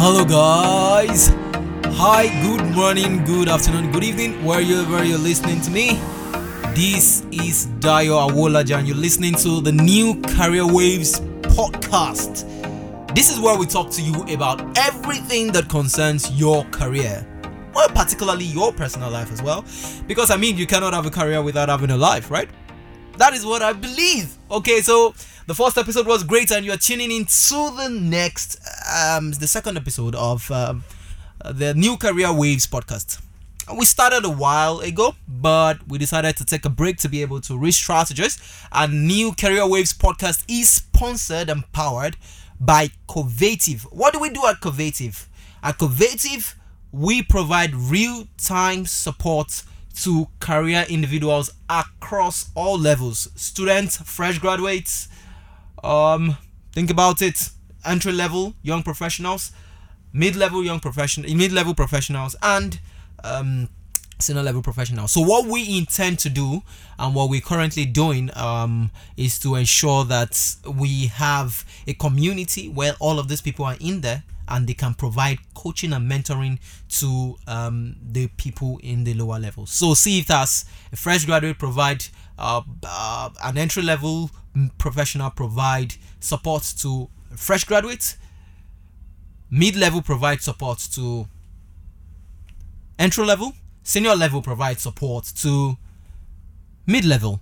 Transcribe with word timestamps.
Hello, 0.00 0.24
guys. 0.24 1.32
Hi, 1.98 2.28
good 2.42 2.64
morning, 2.72 3.24
good 3.24 3.48
afternoon, 3.48 3.90
good 3.90 4.04
evening, 4.04 4.44
wherever 4.44 5.02
you're 5.02 5.18
listening 5.18 5.60
to 5.62 5.72
me. 5.72 5.94
This 6.72 7.26
is 7.32 7.66
Dayo 7.80 8.30
Awolaja, 8.30 8.78
and 8.78 8.86
you're 8.86 8.96
listening 8.96 9.34
to 9.34 9.60
the 9.60 9.72
new 9.72 10.22
Career 10.22 10.64
Waves 10.72 11.18
podcast. 11.42 12.46
This 13.12 13.28
is 13.28 13.40
where 13.40 13.58
we 13.58 13.66
talk 13.66 13.90
to 13.90 14.00
you 14.00 14.22
about 14.32 14.78
everything 14.78 15.50
that 15.50 15.68
concerns 15.68 16.30
your 16.30 16.62
career, 16.66 17.26
well, 17.74 17.88
particularly 17.88 18.44
your 18.44 18.72
personal 18.72 19.10
life 19.10 19.32
as 19.32 19.42
well. 19.42 19.64
Because 20.06 20.30
I 20.30 20.36
mean, 20.36 20.56
you 20.56 20.68
cannot 20.68 20.94
have 20.94 21.06
a 21.06 21.10
career 21.10 21.42
without 21.42 21.68
having 21.68 21.90
a 21.90 21.96
life, 21.96 22.30
right? 22.30 22.48
That 23.16 23.34
is 23.34 23.44
what 23.44 23.62
I 23.62 23.72
believe. 23.72 24.38
Okay, 24.48 24.80
so 24.80 25.12
the 25.48 25.54
first 25.54 25.78
episode 25.78 26.06
was 26.06 26.24
great, 26.24 26.52
and 26.52 26.66
you're 26.66 26.76
tuning 26.76 27.10
in 27.10 27.24
to 27.24 27.74
the 27.74 27.88
next, 27.90 28.60
um, 28.94 29.32
the 29.32 29.46
second 29.46 29.78
episode 29.78 30.14
of 30.14 30.50
um, 30.50 30.84
the 31.42 31.72
New 31.72 31.96
Career 31.96 32.30
Waves 32.34 32.66
podcast. 32.66 33.22
We 33.74 33.86
started 33.86 34.26
a 34.26 34.30
while 34.30 34.80
ago, 34.80 35.14
but 35.26 35.88
we 35.88 35.96
decided 35.96 36.36
to 36.36 36.44
take 36.44 36.66
a 36.66 36.68
break 36.68 36.98
to 36.98 37.08
be 37.08 37.22
able 37.22 37.40
to 37.40 37.56
re-strategize. 37.56 38.38
And 38.72 39.06
New 39.08 39.32
Career 39.32 39.66
Waves 39.66 39.94
podcast 39.94 40.44
is 40.48 40.68
sponsored 40.68 41.48
and 41.48 41.64
powered 41.72 42.18
by 42.60 42.90
Covative. 43.08 43.84
What 43.84 44.12
do 44.12 44.20
we 44.20 44.28
do 44.28 44.44
at 44.44 44.60
Covative? 44.60 45.28
At 45.62 45.78
Covative, 45.78 46.56
we 46.92 47.22
provide 47.22 47.74
real-time 47.74 48.84
support 48.84 49.62
to 50.02 50.28
career 50.40 50.84
individuals 50.90 51.50
across 51.70 52.50
all 52.54 52.78
levels 52.78 53.28
students 53.34 53.96
fresh 54.02 54.38
graduates 54.38 55.08
um 55.84 56.36
think 56.72 56.90
about 56.90 57.22
it 57.22 57.50
entry 57.84 58.12
level 58.12 58.54
young 58.62 58.82
professionals 58.82 59.52
mid-level 60.12 60.64
young 60.64 60.80
professional 60.80 61.32
mid-level 61.34 61.74
professionals 61.74 62.34
and 62.42 62.80
um 63.24 63.68
senior 64.20 64.42
level 64.42 64.62
professionals 64.62 65.12
so 65.12 65.20
what 65.20 65.46
we 65.46 65.78
intend 65.78 66.18
to 66.18 66.28
do 66.28 66.62
and 66.98 67.14
what 67.14 67.30
we're 67.30 67.40
currently 67.40 67.84
doing 67.84 68.30
um, 68.36 68.90
is 69.16 69.38
to 69.38 69.54
ensure 69.54 70.04
that 70.04 70.56
we 70.66 71.06
have 71.06 71.64
a 71.86 71.94
community 71.94 72.68
where 72.68 72.94
all 72.98 73.20
of 73.20 73.28
these 73.28 73.40
people 73.40 73.64
are 73.64 73.76
in 73.80 74.00
there 74.00 74.24
and 74.48 74.66
they 74.66 74.74
can 74.74 74.94
provide 74.94 75.38
coaching 75.54 75.92
and 75.92 76.10
mentoring 76.10 76.58
to 76.88 77.36
um, 77.46 77.96
the 78.02 78.26
people 78.38 78.80
in 78.82 79.04
the 79.04 79.14
lower 79.14 79.38
levels. 79.38 79.70
So 79.70 79.94
see 79.94 80.20
if 80.20 80.30
as 80.30 80.64
a 80.92 80.96
fresh 80.96 81.24
graduate 81.24 81.58
provide 81.58 82.06
uh, 82.38 82.62
uh, 82.82 83.30
an 83.44 83.58
entry 83.58 83.82
level 83.82 84.30
professional 84.78 85.30
provide 85.30 85.94
support 86.20 86.62
to 86.78 87.08
fresh 87.36 87.64
graduates, 87.64 88.16
mid 89.50 89.76
level 89.76 90.02
provide 90.02 90.40
support 90.42 90.78
to 90.94 91.28
entry 92.98 93.24
level, 93.24 93.52
senior 93.82 94.14
level 94.14 94.42
provide 94.42 94.80
support 94.80 95.24
to 95.36 95.76
mid 96.86 97.04
level. 97.04 97.40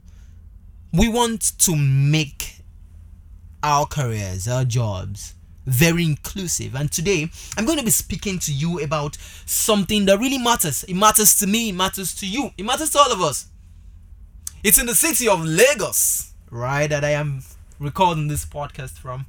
We 0.93 1.09
want 1.09 1.59
to 1.59 1.77
make 1.77 2.63
our 3.63 3.87
careers, 3.87 4.47
our 4.47 4.65
jobs, 4.65 5.35
very 5.67 6.05
inclusive. 6.05 6.75
And 6.75 6.91
today, 6.91 7.29
I'm 7.57 7.67
going 7.67 7.79
to 7.79 7.85
be 7.85 7.91
speaking 7.91 8.39
to 8.41 8.53
you 8.53 8.81
about 8.81 9.17
something 9.45 10.07
that 10.07 10.19
really 10.19 10.39
matters. 10.39 10.85
It 10.85 10.95
matters 10.95 11.39
to 11.41 11.47
me, 11.47 11.71
it 11.71 11.75
matters 11.75 12.15
to 12.17 12.27
you, 12.27 12.51
it 12.57 12.65
matters 12.65 12.91
to 12.91 12.99
all 12.99 13.13
of 13.13 13.21
us. 13.21 13.49
It's 14.63 14.79
in 14.79 14.87
the 14.87 14.95
city 14.95 15.29
of 15.29 15.45
Lagos, 15.45 16.33
right? 16.51 16.89
That 16.89 17.05
I 17.05 17.11
am 17.11 17.43
recording 17.79 18.29
this 18.29 18.45
podcast 18.45 18.99
from 18.99 19.27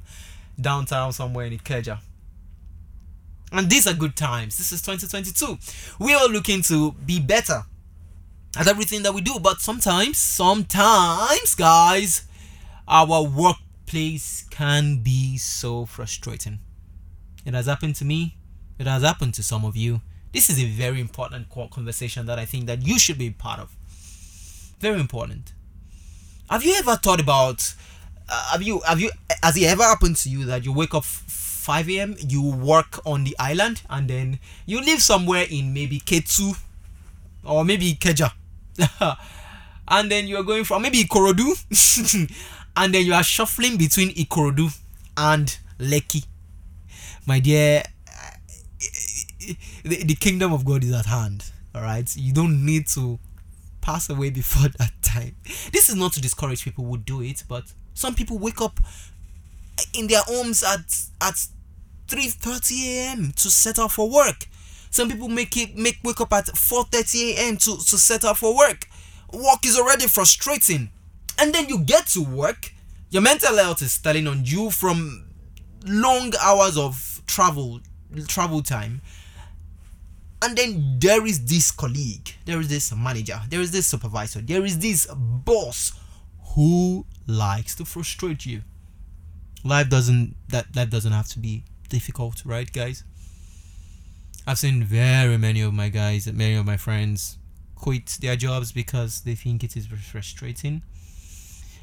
downtown 0.60 1.12
somewhere 1.12 1.46
in 1.46 1.58
Ikeja. 1.58 2.00
And 3.52 3.70
these 3.70 3.86
are 3.86 3.94
good 3.94 4.16
times. 4.16 4.58
This 4.58 4.72
is 4.72 4.82
2022. 4.82 5.58
We 5.98 6.14
are 6.14 6.28
looking 6.28 6.62
to 6.62 6.92
be 6.92 7.18
better 7.18 7.62
at 8.56 8.68
everything 8.68 9.02
that 9.04 9.14
we 9.14 9.20
do, 9.20 9.38
but 9.40 9.60
sometimes, 9.60 10.18
sometimes, 10.18 11.54
guys, 11.54 12.24
our 12.86 13.22
workplace 13.22 14.44
can 14.50 15.02
be 15.02 15.38
so 15.38 15.86
frustrating. 15.86 16.58
It 17.44 17.54
has 17.54 17.66
happened 17.66 17.94
to 17.96 18.04
me. 18.04 18.36
It 18.78 18.86
has 18.86 19.02
happened 19.02 19.34
to 19.34 19.42
some 19.42 19.64
of 19.64 19.76
you. 19.76 20.00
This 20.32 20.50
is 20.50 20.60
a 20.60 20.66
very 20.66 21.00
important 21.00 21.48
conversation 21.70 22.26
that 22.26 22.38
I 22.38 22.44
think 22.44 22.66
that 22.66 22.86
you 22.86 22.98
should 22.98 23.18
be 23.18 23.30
part 23.30 23.60
of. 23.60 23.74
Very 24.78 25.00
important. 25.00 25.52
Have 26.50 26.64
you 26.64 26.74
ever 26.76 26.96
thought 26.96 27.20
about? 27.20 27.74
Uh, 28.28 28.52
have 28.52 28.62
you 28.62 28.80
have 28.80 29.00
you 29.00 29.10
has 29.42 29.56
it 29.56 29.64
ever 29.64 29.82
happened 29.82 30.16
to 30.16 30.28
you 30.30 30.44
that 30.46 30.64
you 30.64 30.72
wake 30.72 30.94
up 30.94 31.04
5 31.04 31.88
a.m. 31.90 32.16
you 32.18 32.42
work 32.42 33.04
on 33.06 33.24
the 33.24 33.36
island 33.38 33.82
and 33.90 34.08
then 34.08 34.38
you 34.64 34.80
live 34.80 35.02
somewhere 35.02 35.44
in 35.50 35.74
maybe 35.74 36.00
Ketu 36.00 36.56
or 37.44 37.64
maybe 37.64 37.94
Keja, 37.94 38.32
and 39.88 40.10
then 40.10 40.26
you're 40.26 40.42
going 40.42 40.64
from 40.64 40.82
maybe 40.82 41.04
Ikorodu 41.04 42.28
and 42.76 42.94
then 42.94 43.04
you 43.04 43.12
are 43.12 43.22
shuffling 43.22 43.76
between 43.76 44.10
Ikorodu 44.14 44.74
and 45.16 45.58
Lekki. 45.78 46.24
My 47.26 47.40
dear, 47.40 47.82
the, 49.84 50.04
the 50.04 50.14
kingdom 50.14 50.52
of 50.54 50.64
God 50.64 50.82
is 50.84 50.92
at 50.92 51.06
hand. 51.06 51.44
All 51.74 51.82
right, 51.82 52.10
you 52.16 52.32
don't 52.32 52.64
need 52.64 52.86
to 52.88 53.18
pass 53.80 54.08
away 54.10 54.30
before 54.30 54.68
that 54.78 54.92
time. 55.02 55.36
This 55.72 55.88
is 55.88 55.94
not 55.94 56.12
to 56.14 56.20
discourage 56.20 56.64
people 56.64 56.84
who 56.84 56.98
do 56.98 57.22
it, 57.22 57.44
but 57.48 57.64
some 57.94 58.14
people 58.14 58.38
wake 58.38 58.60
up 58.60 58.80
in 59.94 60.06
their 60.06 60.22
homes 60.22 60.62
at 60.62 60.80
at 61.20 61.46
3:30 62.08 62.84
a.m. 62.86 63.32
to 63.36 63.50
set 63.50 63.78
out 63.78 63.92
for 63.92 64.10
work. 64.10 64.46
Some 64.90 65.08
people 65.08 65.28
make 65.28 65.56
it 65.56 65.76
make 65.76 65.98
wake 66.02 66.20
up 66.20 66.32
at 66.32 66.46
4:30 66.46 67.34
a.m. 67.34 67.56
to 67.58 67.76
to 67.76 67.98
set 67.98 68.24
out 68.24 68.38
for 68.38 68.56
work. 68.56 68.88
Work 69.32 69.66
is 69.66 69.78
already 69.78 70.06
frustrating 70.06 70.90
and 71.38 71.52
then 71.52 71.68
you 71.68 71.78
get 71.78 72.06
to 72.08 72.22
work 72.22 72.72
your 73.10 73.22
mental 73.22 73.56
health 73.56 73.80
is 73.80 73.98
telling 73.98 74.26
on 74.26 74.44
you 74.44 74.70
from 74.70 75.24
long 75.86 76.32
hours 76.42 76.76
of 76.76 77.22
travel 77.26 77.80
travel 78.26 78.62
time 78.62 79.00
and 80.42 80.56
then 80.56 80.98
there 80.98 81.26
is 81.26 81.44
this 81.46 81.70
colleague 81.70 82.30
there 82.44 82.60
is 82.60 82.68
this 82.68 82.94
manager 82.94 83.40
there 83.50 83.60
is 83.60 83.70
this 83.72 83.86
supervisor 83.86 84.40
there 84.40 84.64
is 84.64 84.78
this 84.78 85.06
boss 85.12 85.92
who 86.54 87.06
likes 87.26 87.74
to 87.76 87.84
frustrate 87.84 88.46
you. 88.46 88.62
Life 89.64 89.88
doesn't 89.88 90.34
that 90.48 90.74
life 90.74 90.90
doesn't 90.90 91.12
have 91.12 91.28
to 91.28 91.38
be 91.38 91.64
difficult 91.88 92.42
right 92.44 92.72
guys? 92.72 93.04
I've 94.46 94.58
seen 94.58 94.82
very 94.82 95.36
many 95.36 95.60
of 95.60 95.74
my 95.74 95.88
guys 95.88 96.26
many 96.32 96.54
of 96.54 96.64
my 96.64 96.76
friends 96.76 97.38
quit 97.74 98.18
their 98.20 98.36
jobs 98.36 98.72
because 98.72 99.20
they 99.22 99.34
think 99.34 99.62
it 99.62 99.76
is 99.76 99.86
frustrating. 99.86 100.82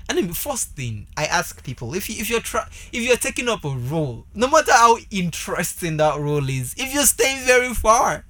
And 0.08 0.18
then 0.18 0.28
the 0.28 0.36
first 0.36 0.76
thing 0.76 1.08
I 1.18 1.26
ask 1.26 1.64
people, 1.64 1.96
if 1.96 2.10
you 2.10 2.16
if 2.20 2.30
you're 2.30 2.40
try 2.40 2.68
if 2.92 3.02
you're 3.02 3.18
taking 3.18 3.50
up 3.50 3.64
a 3.66 3.70
role, 3.70 4.26
no 4.34 4.48
matter 4.48 4.72
how 4.74 4.98
interesting 5.12 5.98
that 5.98 6.20
role 6.20 6.48
is, 6.50 6.76
if 6.78 6.94
you're 6.94 7.04
staying 7.04 7.46
very 7.46 7.74
far, 7.74 8.26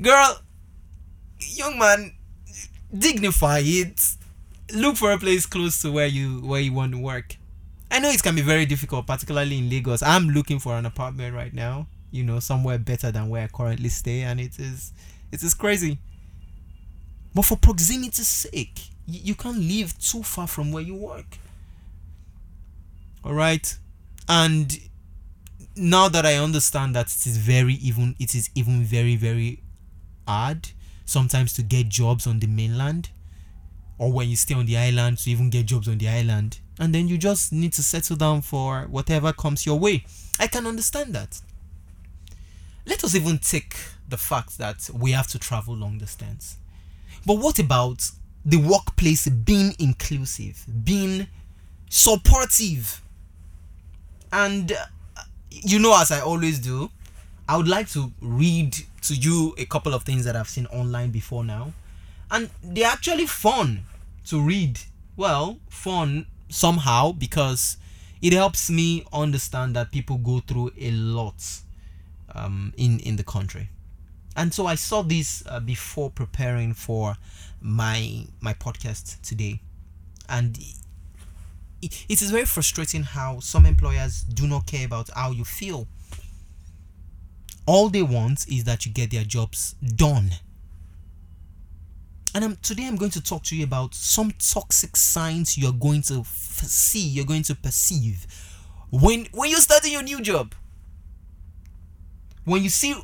girl, 0.00 0.40
young 1.40 1.78
man, 1.78 2.12
dignify 2.96 3.60
it. 3.64 4.00
Look 4.74 4.96
for 4.96 5.12
a 5.12 5.18
place 5.18 5.46
close 5.46 5.80
to 5.82 5.92
where 5.92 6.06
you 6.06 6.40
where 6.40 6.60
you 6.60 6.72
want 6.72 6.92
to 6.92 6.98
work. 6.98 7.36
I 7.90 8.00
know 8.00 8.10
it 8.10 8.22
can 8.22 8.34
be 8.34 8.42
very 8.42 8.66
difficult, 8.66 9.06
particularly 9.06 9.58
in 9.58 9.70
Lagos. 9.70 10.02
I'm 10.02 10.28
looking 10.28 10.58
for 10.58 10.76
an 10.76 10.84
apartment 10.84 11.34
right 11.34 11.54
now, 11.54 11.86
you 12.10 12.22
know, 12.22 12.38
somewhere 12.38 12.78
better 12.78 13.10
than 13.10 13.30
where 13.30 13.44
I 13.44 13.46
currently 13.48 13.88
stay, 13.88 14.22
and 14.22 14.40
it 14.40 14.58
is 14.58 14.92
it 15.32 15.42
is 15.42 15.54
crazy. 15.54 15.98
But 17.34 17.44
for 17.44 17.56
proximity's 17.56 18.28
sake, 18.28 18.80
you 19.06 19.34
can't 19.34 19.58
live 19.58 19.98
too 19.98 20.22
far 20.22 20.46
from 20.46 20.72
where 20.72 20.82
you 20.82 20.94
work 20.94 21.38
all 23.24 23.34
right 23.34 23.76
and 24.28 24.78
now 25.76 26.08
that 26.08 26.24
i 26.26 26.34
understand 26.34 26.94
that 26.94 27.06
it 27.06 27.26
is 27.26 27.36
very 27.36 27.74
even 27.74 28.14
it 28.18 28.34
is 28.34 28.50
even 28.54 28.82
very 28.82 29.16
very 29.16 29.60
hard 30.28 30.68
sometimes 31.04 31.52
to 31.54 31.62
get 31.62 31.88
jobs 31.88 32.26
on 32.26 32.38
the 32.38 32.46
mainland 32.46 33.08
or 33.98 34.12
when 34.12 34.28
you 34.28 34.36
stay 34.36 34.54
on 34.54 34.66
the 34.66 34.76
island 34.76 35.18
to 35.18 35.30
even 35.30 35.50
get 35.50 35.66
jobs 35.66 35.88
on 35.88 35.98
the 35.98 36.08
island. 36.08 36.58
And 36.78 36.94
then 36.94 37.08
you 37.08 37.18
just 37.18 37.52
need 37.52 37.72
to 37.72 37.82
settle 37.82 38.16
down 38.16 38.42
for 38.42 38.82
whatever 38.82 39.32
comes 39.32 39.66
your 39.66 39.78
way. 39.78 40.04
I 40.38 40.46
can 40.46 40.66
understand 40.66 41.14
that. 41.14 41.40
Let 42.86 43.02
us 43.02 43.14
even 43.14 43.38
take 43.38 43.74
the 44.08 44.16
fact 44.16 44.58
that 44.58 44.88
we 44.94 45.12
have 45.12 45.26
to 45.28 45.38
travel 45.38 45.74
long 45.74 45.98
distance. 45.98 46.56
But 47.26 47.38
what 47.38 47.58
about 47.58 48.10
the 48.44 48.56
workplace 48.56 49.28
being 49.28 49.74
inclusive, 49.78 50.64
being 50.84 51.26
supportive. 51.90 53.02
And 54.32 54.72
uh, 54.72 55.22
you 55.50 55.78
know, 55.78 55.98
as 56.00 56.10
I 56.10 56.20
always 56.20 56.58
do, 56.58 56.90
I 57.48 57.56
would 57.56 57.68
like 57.68 57.90
to 57.90 58.12
read 58.20 58.76
to 59.02 59.14
you 59.14 59.54
a 59.58 59.64
couple 59.64 59.94
of 59.94 60.02
things 60.02 60.24
that 60.24 60.36
I've 60.36 60.48
seen 60.48 60.66
online 60.66 61.10
before 61.10 61.44
now. 61.44 61.72
And 62.30 62.50
they're 62.62 62.86
actually 62.86 63.26
fun 63.26 63.82
to 64.26 64.40
read. 64.40 64.80
Well, 65.16 65.58
fun 65.68 66.26
somehow 66.48 67.12
because 67.12 67.76
it 68.20 68.32
helps 68.32 68.70
me 68.70 69.04
understand 69.12 69.76
that 69.76 69.92
people 69.92 70.18
go 70.18 70.40
through 70.40 70.72
a 70.78 70.90
lot 70.90 71.42
um, 72.34 72.72
in 72.76 73.00
in 73.00 73.16
the 73.16 73.24
country. 73.24 73.68
And 74.36 74.54
so 74.54 74.66
I 74.66 74.76
saw 74.76 75.02
this 75.02 75.42
uh, 75.48 75.60
before 75.60 76.10
preparing 76.10 76.74
for 76.74 77.16
my 77.60 78.26
my 78.40 78.54
podcast 78.54 79.20
today, 79.22 79.60
and 80.28 80.58
it, 81.82 82.06
it 82.08 82.22
is 82.22 82.30
very 82.30 82.44
frustrating 82.44 83.02
how 83.02 83.40
some 83.40 83.66
employers 83.66 84.22
do 84.22 84.46
not 84.46 84.66
care 84.66 84.86
about 84.86 85.10
how 85.14 85.30
you 85.30 85.44
feel. 85.44 85.86
All 87.68 87.90
they 87.90 88.00
want 88.00 88.48
is 88.48 88.64
that 88.64 88.86
you 88.86 88.92
get 88.92 89.10
their 89.10 89.24
jobs 89.24 89.74
done. 89.94 90.30
And 92.34 92.42
I'm, 92.42 92.56
today 92.62 92.86
I'm 92.86 92.96
going 92.96 93.10
to 93.10 93.22
talk 93.22 93.42
to 93.44 93.56
you 93.56 93.62
about 93.62 93.94
some 93.94 94.32
toxic 94.38 94.96
signs 94.96 95.58
you're 95.58 95.72
going 95.72 96.00
to 96.02 96.24
see, 96.24 97.06
you're 97.06 97.26
going 97.26 97.42
to 97.42 97.54
perceive 97.54 98.26
when 98.90 99.26
when 99.32 99.50
you're 99.50 99.60
starting 99.60 99.92
your 99.92 100.02
new 100.02 100.22
job. 100.22 100.54
When 102.46 102.62
you 102.62 102.70
see 102.70 102.94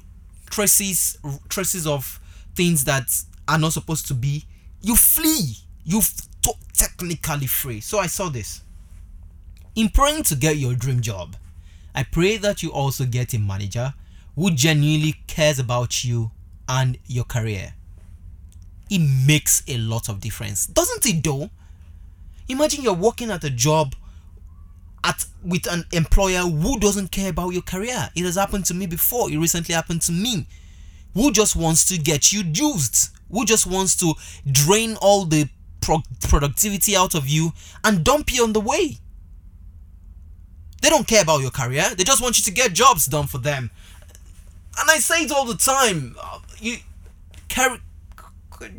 traces 0.48 1.18
traces 1.50 1.86
of 1.86 2.18
things 2.54 2.84
that 2.84 3.10
are 3.46 3.58
not 3.58 3.74
supposed 3.74 4.08
to 4.08 4.14
be, 4.14 4.44
you 4.80 4.96
flee. 4.96 5.58
You 5.84 5.98
f- 5.98 6.26
technically 6.72 7.48
free. 7.48 7.80
So 7.80 7.98
I 7.98 8.06
saw 8.06 8.30
this. 8.30 8.62
In 9.76 9.90
praying 9.90 10.22
to 10.22 10.36
get 10.36 10.56
your 10.56 10.74
dream 10.74 11.02
job, 11.02 11.36
I 11.94 12.04
pray 12.04 12.38
that 12.38 12.62
you 12.62 12.72
also 12.72 13.04
get 13.04 13.34
a 13.34 13.38
manager 13.38 13.92
who 14.36 14.50
genuinely 14.50 15.14
cares 15.26 15.58
about 15.58 16.04
you 16.04 16.30
and 16.68 16.98
your 17.06 17.24
career. 17.24 17.74
It 18.90 19.00
makes 19.26 19.62
a 19.68 19.78
lot 19.78 20.08
of 20.08 20.20
difference, 20.20 20.66
doesn't 20.66 21.06
it 21.06 21.22
though? 21.22 21.50
Imagine 22.48 22.82
you're 22.82 22.94
working 22.94 23.30
at 23.30 23.44
a 23.44 23.50
job 23.50 23.94
at 25.02 25.24
with 25.44 25.70
an 25.70 25.84
employer 25.92 26.40
who 26.40 26.78
doesn't 26.78 27.10
care 27.10 27.30
about 27.30 27.50
your 27.50 27.62
career. 27.62 28.10
It 28.14 28.24
has 28.24 28.36
happened 28.36 28.64
to 28.66 28.74
me 28.74 28.86
before. 28.86 29.30
It 29.30 29.38
recently 29.38 29.74
happened 29.74 30.02
to 30.02 30.12
me. 30.12 30.46
Who 31.14 31.30
just 31.32 31.54
wants 31.54 31.84
to 31.86 31.98
get 31.98 32.32
you 32.32 32.42
used? 32.42 33.10
Who 33.30 33.44
just 33.44 33.66
wants 33.66 33.96
to 33.96 34.14
drain 34.50 34.96
all 35.00 35.24
the 35.24 35.48
pro- 35.80 36.02
productivity 36.22 36.96
out 36.96 37.14
of 37.14 37.28
you 37.28 37.52
and 37.84 38.04
dump 38.04 38.32
you 38.32 38.42
on 38.42 38.52
the 38.52 38.60
way? 38.60 38.98
They 40.82 40.90
don't 40.90 41.06
care 41.06 41.22
about 41.22 41.40
your 41.40 41.50
career. 41.50 41.94
They 41.96 42.04
just 42.04 42.20
want 42.20 42.38
you 42.38 42.44
to 42.44 42.50
get 42.50 42.74
jobs 42.74 43.06
done 43.06 43.26
for 43.26 43.38
them. 43.38 43.70
And 44.78 44.90
I 44.90 44.98
say 44.98 45.22
it 45.22 45.32
all 45.32 45.44
the 45.44 45.56
time. 45.56 46.16
You 46.58 46.76
carry 47.48 47.78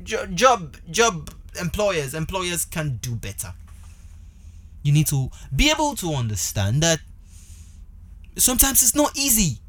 job 0.04 0.76
job 0.90 1.30
employers 1.60 2.14
employers 2.14 2.66
can 2.66 2.98
do 3.02 3.16
better. 3.16 3.54
You 4.84 4.92
need 4.92 5.08
to 5.08 5.30
be 5.56 5.72
able 5.72 5.96
to 5.96 6.14
understand 6.14 6.84
that 6.84 7.00
sometimes 8.38 8.84
it's 8.84 8.96
not 8.96 9.18
easy 9.18 9.60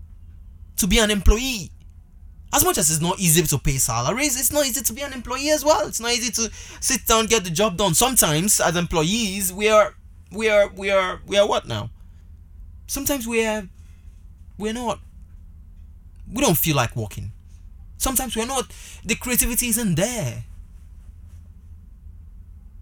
to 0.76 0.86
be 0.86 0.98
an 0.98 1.10
employee. 1.10 1.70
As 2.52 2.64
much 2.64 2.78
as 2.78 2.90
it's 2.90 3.00
not 3.00 3.18
easy 3.18 3.42
to 3.42 3.58
pay 3.58 3.76
salaries, 3.76 4.38
it's 4.38 4.52
not 4.52 4.66
easy 4.66 4.82
to 4.82 4.92
be 4.92 5.02
an 5.02 5.12
employee 5.12 5.50
as 5.50 5.64
well. 5.64 5.86
It's 5.86 6.00
not 6.00 6.12
easy 6.12 6.30
to 6.32 6.50
sit 6.80 7.06
down 7.06 7.26
get 7.26 7.44
the 7.44 7.50
job 7.50 7.76
done. 7.76 7.94
Sometimes 7.94 8.60
as 8.60 8.76
employees, 8.76 9.52
we 9.52 9.68
are 9.68 9.94
we 10.30 10.48
are 10.48 10.68
we 10.68 10.90
are 10.90 11.20
we 11.26 11.38
are 11.38 11.46
what 11.46 11.66
now? 11.66 11.90
Sometimes 12.86 13.26
we're 13.26 13.68
we're 14.58 14.72
not 14.72 15.00
we 16.32 16.42
don't 16.42 16.56
feel 16.56 16.76
like 16.76 16.96
working. 16.96 17.32
Sometimes 17.98 18.36
we're 18.36 18.46
not 18.46 18.70
the 19.04 19.14
creativity 19.14 19.68
isn't 19.68 19.94
there. 19.94 20.44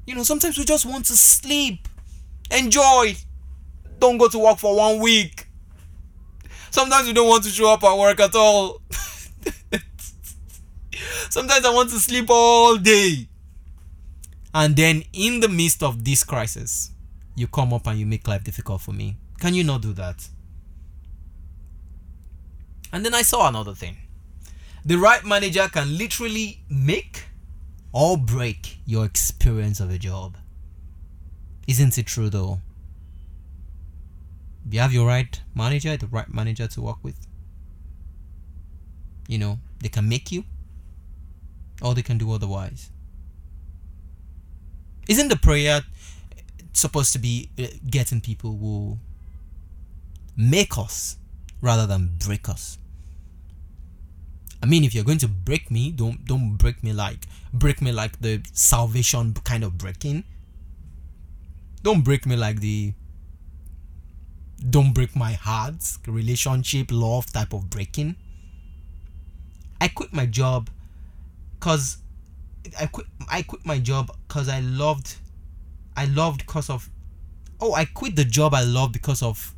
You 0.07 0.15
know, 0.15 0.23
sometimes 0.23 0.59
we 0.59 0.65
just 0.65 0.85
want 0.87 1.07
to 1.07 1.15
sleep. 1.15 1.89
Enjoy. 2.51 3.15
Don't 3.99 4.19
go 4.19 4.29
to 4.29 4.39
work 4.39 4.59
for 4.59 4.77
one 4.77 5.01
week. 5.01 5.47
Sometimes 6.71 7.07
we 7.07 7.13
don't 7.13 7.29
want 7.29 7.45
to 7.45 7.51
show 7.51 7.73
up 7.73 7.85
at 7.85 7.97
work 7.97 8.21
at 8.21 8.35
all. 8.35 8.83
Sometimes 11.31 11.65
I 11.65 11.71
want 11.73 11.91
to 11.91 11.99
sleep 11.99 12.27
all 12.29 12.77
day. 12.77 13.29
And 14.53 14.77
then 14.77 15.05
in 15.13 15.41
the 15.41 15.49
midst 15.49 15.83
of 15.83 16.05
this 16.05 16.23
crisis, 16.23 16.91
you 17.35 17.47
come 17.47 17.73
up 17.73 17.87
and 17.87 17.99
you 17.99 18.07
make 18.07 18.29
life 18.29 18.45
difficult 18.45 18.81
for 18.83 18.93
me. 18.93 19.17
Can 19.41 19.55
you 19.55 19.65
not 19.65 19.83
do 19.83 19.93
that? 19.95 20.29
And 22.95 23.05
then 23.05 23.13
I 23.13 23.23
saw 23.23 23.49
another 23.49 23.75
thing. 23.75 23.97
The 24.85 24.99
right 24.99 25.25
manager 25.25 25.67
can 25.67 25.99
literally 25.99 26.61
make 26.71 27.25
or 27.93 28.17
break 28.17 28.79
your 28.87 29.05
experience 29.05 29.81
of 29.81 29.91
a 29.91 29.99
job. 29.99 30.37
Isn't 31.67 31.99
it 31.99 32.07
true 32.07 32.31
though? 32.31 32.61
You 34.71 34.79
have 34.79 34.93
your 34.93 35.09
right 35.09 35.41
manager, 35.57 35.97
the 35.97 36.07
right 36.07 36.33
manager 36.33 36.69
to 36.69 36.81
work 36.81 37.03
with. 37.03 37.27
You 39.27 39.39
know, 39.39 39.59
they 39.81 39.89
can 39.89 40.09
make 40.09 40.31
you 40.31 40.45
or 41.83 41.97
they 41.97 42.03
can 42.03 42.17
do 42.17 42.31
otherwise. 42.31 42.91
Isn't 45.09 45.31
the 45.31 45.37
prayer 45.37 45.83
supposed 46.75 47.13
to 47.15 47.19
be 47.19 47.51
uh, 47.59 47.67
getting 47.91 48.21
people 48.21 48.57
who 48.57 48.99
make 50.37 50.79
us 50.79 51.17
rather 51.61 51.89
than 51.89 52.11
break 52.19 52.49
us. 52.49 52.79
I 54.63 54.67
mean, 54.67 54.85
if 54.85 54.95
you're 54.95 55.05
going 55.05 55.19
to 55.19 55.29
break 55.29 55.71
me, 55.71 55.91
don't 55.91 56.25
don't 56.25 56.57
break 56.57 56.83
me 56.83 56.93
like 56.93 57.27
break 57.53 57.83
me 57.83 57.93
like 57.93 58.21
the 58.21 58.43
salvation 58.53 59.35
kind 59.45 59.65
of 59.65 59.77
breaking. 59.79 60.25
Don't 61.83 62.03
break 62.03 62.27
me 62.27 62.37
like 62.37 62.61
the 62.61 62.95
don't 64.71 64.95
break 64.95 65.15
my 65.15 65.33
heart 65.33 65.83
relationship 66.07 66.89
love 66.91 67.31
type 67.33 67.53
of 67.53 67.69
breaking. 67.71 68.17
I 69.81 69.89
quit 69.89 70.13
my 70.13 70.27
job 70.27 70.71
cuz 71.61 71.99
I 72.81 72.87
quit 72.87 73.07
I 73.29 73.43
quit 73.43 73.67
my 73.67 73.79
job 73.79 74.17
cuz 74.29 74.49
I 74.49 74.61
loved 74.61 75.17
I 75.97 76.07
loved 76.07 76.47
cuz 76.47 76.71
of 76.71 76.89
oh 77.61 77.75
I 77.75 77.85
quit 77.85 78.17
the 78.17 78.25
job 78.25 78.55
I 78.55 78.63
loved 78.63 78.93
because 78.93 79.23
of 79.23 79.54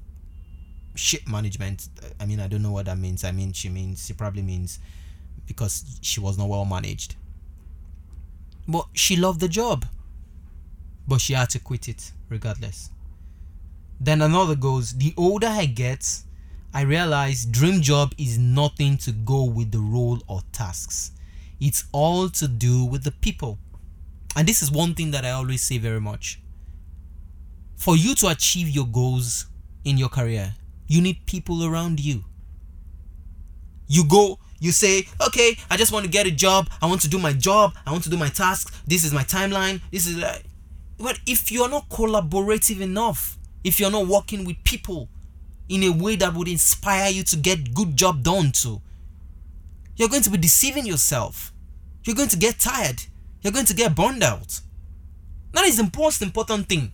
ship 0.97 1.29
management. 1.29 1.89
I 2.21 2.27
mean, 2.27 2.41
I 2.41 2.49
don't 2.49 2.63
know 2.63 2.73
what 2.73 2.87
that 2.87 2.99
means. 2.99 3.25
I 3.25 3.33
mean, 3.33 3.53
she 3.53 3.69
means 3.69 4.07
she 4.07 4.13
probably 4.13 4.43
means 4.43 4.79
because 5.47 5.99
she 6.03 6.21
was 6.21 6.37
not 6.39 6.49
well 6.49 6.65
managed. 6.65 7.15
But 8.67 8.87
she 8.95 9.17
loved 9.17 9.41
the 9.41 9.49
job. 9.49 9.87
But 11.07 11.21
she 11.21 11.35
had 11.35 11.51
to 11.51 11.61
quit 11.61 11.89
it 11.89 12.13
regardless. 12.29 12.91
Then 14.01 14.23
another 14.23 14.57
goes, 14.57 14.93
the 14.93 15.15
older 15.17 15.47
I 15.47 15.67
get, 15.67 16.23
I 16.75 16.83
realize 16.83 17.47
dream 17.47 17.81
job 17.81 18.13
is 18.19 18.39
nothing 18.39 18.99
to 18.99 19.13
go 19.13 19.45
with 19.45 19.71
the 19.71 19.79
role 19.79 20.21
or 20.27 20.43
tasks. 20.53 21.13
It's 21.61 21.85
all 21.93 22.29
to 22.31 22.49
do 22.49 22.85
with 22.85 23.05
the 23.05 23.13
people. 23.13 23.59
And 24.37 24.47
this 24.47 24.63
is 24.63 24.71
one 24.71 24.95
thing 24.95 25.13
that 25.13 25.25
I 25.25 25.31
always 25.31 25.63
say 25.63 25.79
very 25.79 26.01
much. 26.01 26.41
For 27.77 27.97
you 27.97 28.15
to 28.17 28.29
achieve 28.29 28.69
your 28.69 28.87
goals 28.87 29.47
in 29.85 29.97
your 29.97 30.09
career, 30.09 30.55
you 30.87 31.01
need 31.01 31.27
people 31.27 31.65
around 31.65 32.01
you. 32.01 32.25
You 33.89 34.05
go, 34.05 34.39
you 34.59 34.73
say, 34.73 35.07
okay, 35.27 35.57
I 35.71 35.77
just 35.77 35.93
want 35.93 36.05
to 36.05 36.11
get 36.11 36.27
a 36.27 36.31
job. 36.31 36.69
I 36.81 36.87
want 36.87 37.03
to 37.03 37.09
do 37.09 37.19
my 37.19 37.33
job. 37.33 37.75
I 37.87 37.93
want 37.93 38.05
to 38.05 38.11
do 38.11 38.17
my 38.17 38.29
tasks. 38.29 38.83
This 38.87 39.05
is 39.05 39.13
my 39.13 39.23
timeline. 39.23 39.81
This 39.91 40.07
is 40.07 40.17
like, 40.17 40.45
but 40.99 41.21
if 41.27 41.53
you're 41.53 41.69
not 41.69 41.89
collaborative 41.89 42.81
enough, 42.81 43.37
if 43.65 43.79
you're 43.79 43.91
not 43.91 44.07
working 44.07 44.45
with 44.45 44.57
people 44.65 45.09
in 45.69 45.83
a 45.83 45.91
way 45.91 46.17
that 46.17 46.35
would 46.35 46.49
inspire 46.49 47.11
you 47.11 47.23
to 47.25 47.37
get 47.37 47.75
good 47.75 47.97
job 47.97 48.23
done 48.23 48.53
too, 48.53 48.81
you're 49.97 50.09
going 50.09 50.23
to 50.23 50.31
be 50.31 50.39
deceiving 50.39 50.87
yourself. 50.87 51.53
You're 52.05 52.17
going 52.17 52.29
to 52.29 52.37
get 52.37 52.59
tired. 52.59 53.03
You're 53.43 53.53
going 53.53 53.67
to 53.67 53.75
get 53.75 53.95
burned 53.95 54.23
out. 54.23 54.61
That 55.53 55.65
is 55.65 55.77
the 55.77 55.91
most 55.97 56.23
important 56.23 56.69
thing. 56.69 56.93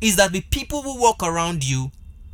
Is 0.00 0.16
that 0.16 0.32
the 0.32 0.40
people 0.40 0.82
who 0.82 1.00
walk 1.00 1.22
around 1.22 1.64
you 1.64 1.92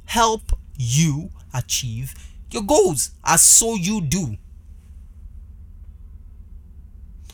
help 0.09 0.59
you 0.79 1.31
achieve 1.53 2.15
your 2.51 2.63
goals 2.63 3.11
as 3.25 3.43
so 3.43 3.75
you 3.75 4.01
do. 4.01 4.37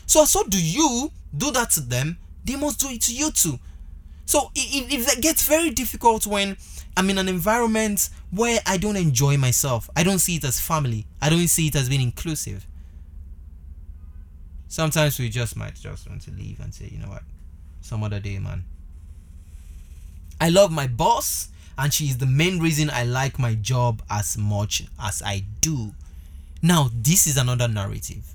So 0.06 0.24
so 0.24 0.42
do 0.44 0.60
you 0.60 1.10
do 1.36 1.50
that 1.52 1.70
to 1.72 1.80
them, 1.80 2.18
they 2.44 2.56
must 2.56 2.80
do 2.80 2.88
it 2.88 3.00
to 3.02 3.14
you 3.14 3.30
too. 3.30 3.58
So 4.26 4.50
if, 4.56 4.92
if 4.92 5.06
that 5.06 5.22
gets 5.22 5.46
very 5.46 5.70
difficult 5.70 6.26
when 6.26 6.56
I'm 6.96 7.10
in 7.10 7.18
an 7.18 7.28
environment 7.28 8.10
where 8.30 8.58
I 8.66 8.76
don't 8.76 8.96
enjoy 8.96 9.36
myself, 9.36 9.88
I 9.96 10.02
don't 10.02 10.18
see 10.18 10.36
it 10.36 10.44
as 10.44 10.58
family, 10.58 11.06
I 11.22 11.30
don't 11.30 11.46
see 11.48 11.68
it 11.68 11.76
as 11.76 11.88
being 11.88 12.02
inclusive. 12.02 12.66
Sometimes 14.66 15.20
we 15.20 15.28
just 15.28 15.56
might 15.56 15.76
just 15.76 16.08
want 16.08 16.22
to 16.22 16.32
leave 16.32 16.58
and 16.58 16.74
say, 16.74 16.88
you 16.90 16.98
know 16.98 17.08
what, 17.08 17.22
some 17.82 18.02
other 18.02 18.18
day, 18.18 18.40
man. 18.40 18.64
I 20.40 20.48
love 20.48 20.72
my 20.72 20.88
boss 20.88 21.50
and 21.78 21.92
she 21.92 22.04
is 22.04 22.18
the 22.18 22.26
main 22.26 22.58
reason 22.58 22.90
I 22.90 23.04
like 23.04 23.38
my 23.38 23.54
job 23.54 24.02
as 24.10 24.38
much 24.38 24.84
as 25.00 25.22
I 25.22 25.44
do. 25.60 25.92
Now, 26.62 26.90
this 26.94 27.26
is 27.26 27.36
another 27.36 27.68
narrative. 27.68 28.34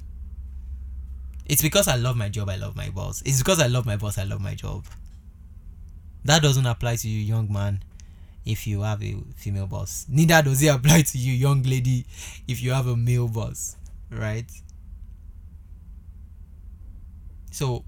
It's 1.45 1.61
because 1.61 1.87
I 1.87 1.95
love 1.95 2.15
my 2.15 2.29
job, 2.29 2.49
I 2.49 2.57
love 2.57 2.75
my 2.75 2.89
boss. 2.89 3.23
It's 3.25 3.39
because 3.39 3.59
I 3.59 3.67
love 3.67 3.85
my 3.85 3.95
boss, 3.95 4.17
I 4.17 4.23
love 4.23 4.41
my 4.41 4.53
job. 4.53 4.85
That 6.25 6.41
doesn't 6.41 6.65
apply 6.65 6.97
to 6.97 7.07
you, 7.07 7.19
young 7.19 7.51
man 7.51 7.81
if 8.45 8.65
you 8.65 8.81
have 8.81 9.03
a 9.03 9.15
female 9.35 9.67
boss. 9.67 10.05
Neither 10.09 10.41
does 10.41 10.61
it 10.61 10.67
apply 10.67 11.01
to 11.03 11.17
you, 11.17 11.33
young 11.33 11.63
lady, 11.63 12.05
if 12.47 12.61
you 12.61 12.71
have 12.71 12.87
a 12.87 12.95
male 12.95 13.27
boss, 13.27 13.75
right? 14.09 14.49
So 17.51 17.83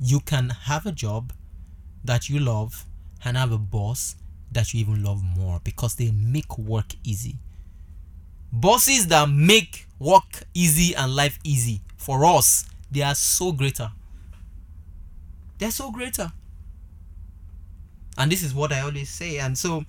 you 0.00 0.20
can 0.20 0.50
have 0.50 0.86
a 0.86 0.92
job 0.92 1.32
that 2.04 2.28
you 2.28 2.40
love 2.40 2.86
and 3.24 3.36
have 3.36 3.52
a 3.52 3.58
boss 3.58 4.16
that 4.54 4.72
you 4.72 4.80
even 4.80 5.02
love 5.02 5.22
more 5.22 5.60
because 5.64 5.94
they 5.94 6.10
make 6.10 6.58
work 6.58 6.94
easy. 7.04 7.36
Bosses 8.52 9.06
that 9.08 9.28
make 9.28 9.86
work 9.98 10.44
easy 10.54 10.94
and 10.94 11.14
life 11.14 11.38
easy 11.44 11.80
for 11.96 12.24
us, 12.24 12.66
they 12.90 13.02
are 13.02 13.14
so 13.14 13.52
greater. 13.52 13.90
They're 15.58 15.70
so 15.70 15.90
greater. 15.90 16.32
And 18.18 18.30
this 18.30 18.42
is 18.42 18.54
what 18.54 18.72
I 18.72 18.80
always 18.80 19.08
say. 19.08 19.38
And 19.38 19.56
so 19.56 19.84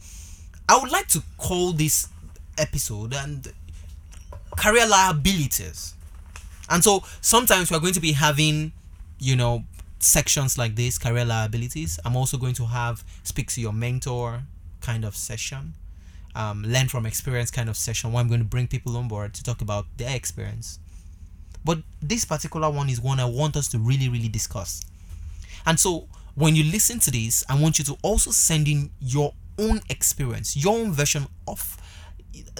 I 0.69 0.77
would 0.77 0.91
like 0.91 1.07
to 1.09 1.21
call 1.37 1.73
this 1.73 2.07
episode 2.57 3.13
and 3.13 3.51
career 4.57 4.87
liabilities. 4.87 5.95
And 6.69 6.83
so 6.83 7.03
sometimes 7.21 7.71
we're 7.71 7.79
going 7.79 7.93
to 7.93 7.99
be 7.99 8.13
having, 8.13 8.71
you 9.19 9.35
know, 9.35 9.63
sections 10.03 10.57
like 10.57 10.75
this, 10.75 10.97
career 10.97 11.25
liabilities. 11.25 11.99
I'm 12.05 12.15
also 12.15 12.37
going 12.37 12.53
to 12.55 12.65
have 12.65 13.03
speak 13.23 13.49
to 13.51 13.61
your 13.61 13.73
mentor 13.73 14.41
kind 14.81 15.05
of 15.05 15.15
session, 15.15 15.73
um, 16.35 16.63
learn 16.63 16.87
from 16.89 17.05
experience 17.05 17.51
kind 17.51 17.69
of 17.69 17.77
session 17.77 18.11
where 18.11 18.21
I'm 18.21 18.27
going 18.27 18.41
to 18.41 18.45
bring 18.45 18.67
people 18.67 18.97
on 18.97 19.07
board 19.07 19.33
to 19.35 19.43
talk 19.43 19.61
about 19.61 19.85
their 19.97 20.15
experience. 20.15 20.79
But 21.65 21.79
this 22.01 22.25
particular 22.25 22.69
one 22.69 22.89
is 22.89 22.99
one 22.99 23.19
I 23.19 23.25
want 23.25 23.55
us 23.55 23.67
to 23.69 23.79
really, 23.79 24.09
really 24.09 24.27
discuss. 24.27 24.81
And 25.65 25.79
so 25.79 26.07
when 26.35 26.55
you 26.55 26.63
listen 26.63 26.99
to 26.99 27.11
this, 27.11 27.43
I 27.47 27.59
want 27.59 27.79
you 27.79 27.85
to 27.85 27.97
also 28.01 28.31
send 28.31 28.67
in 28.67 28.91
your 28.99 29.33
own 29.57 29.81
experience, 29.89 30.57
your 30.57 30.77
own 30.77 30.91
version 30.91 31.27
of 31.47 31.77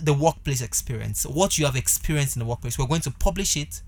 the 0.01 0.13
workplace 0.13 0.61
experience, 0.61 1.25
what 1.25 1.57
you 1.57 1.65
have 1.65 1.75
experienced 1.75 2.35
in 2.35 2.39
the 2.39 2.45
workplace. 2.45 2.77
We're 2.77 2.87
going 2.87 3.01
to 3.01 3.11
publish 3.11 3.57
it 3.57 3.81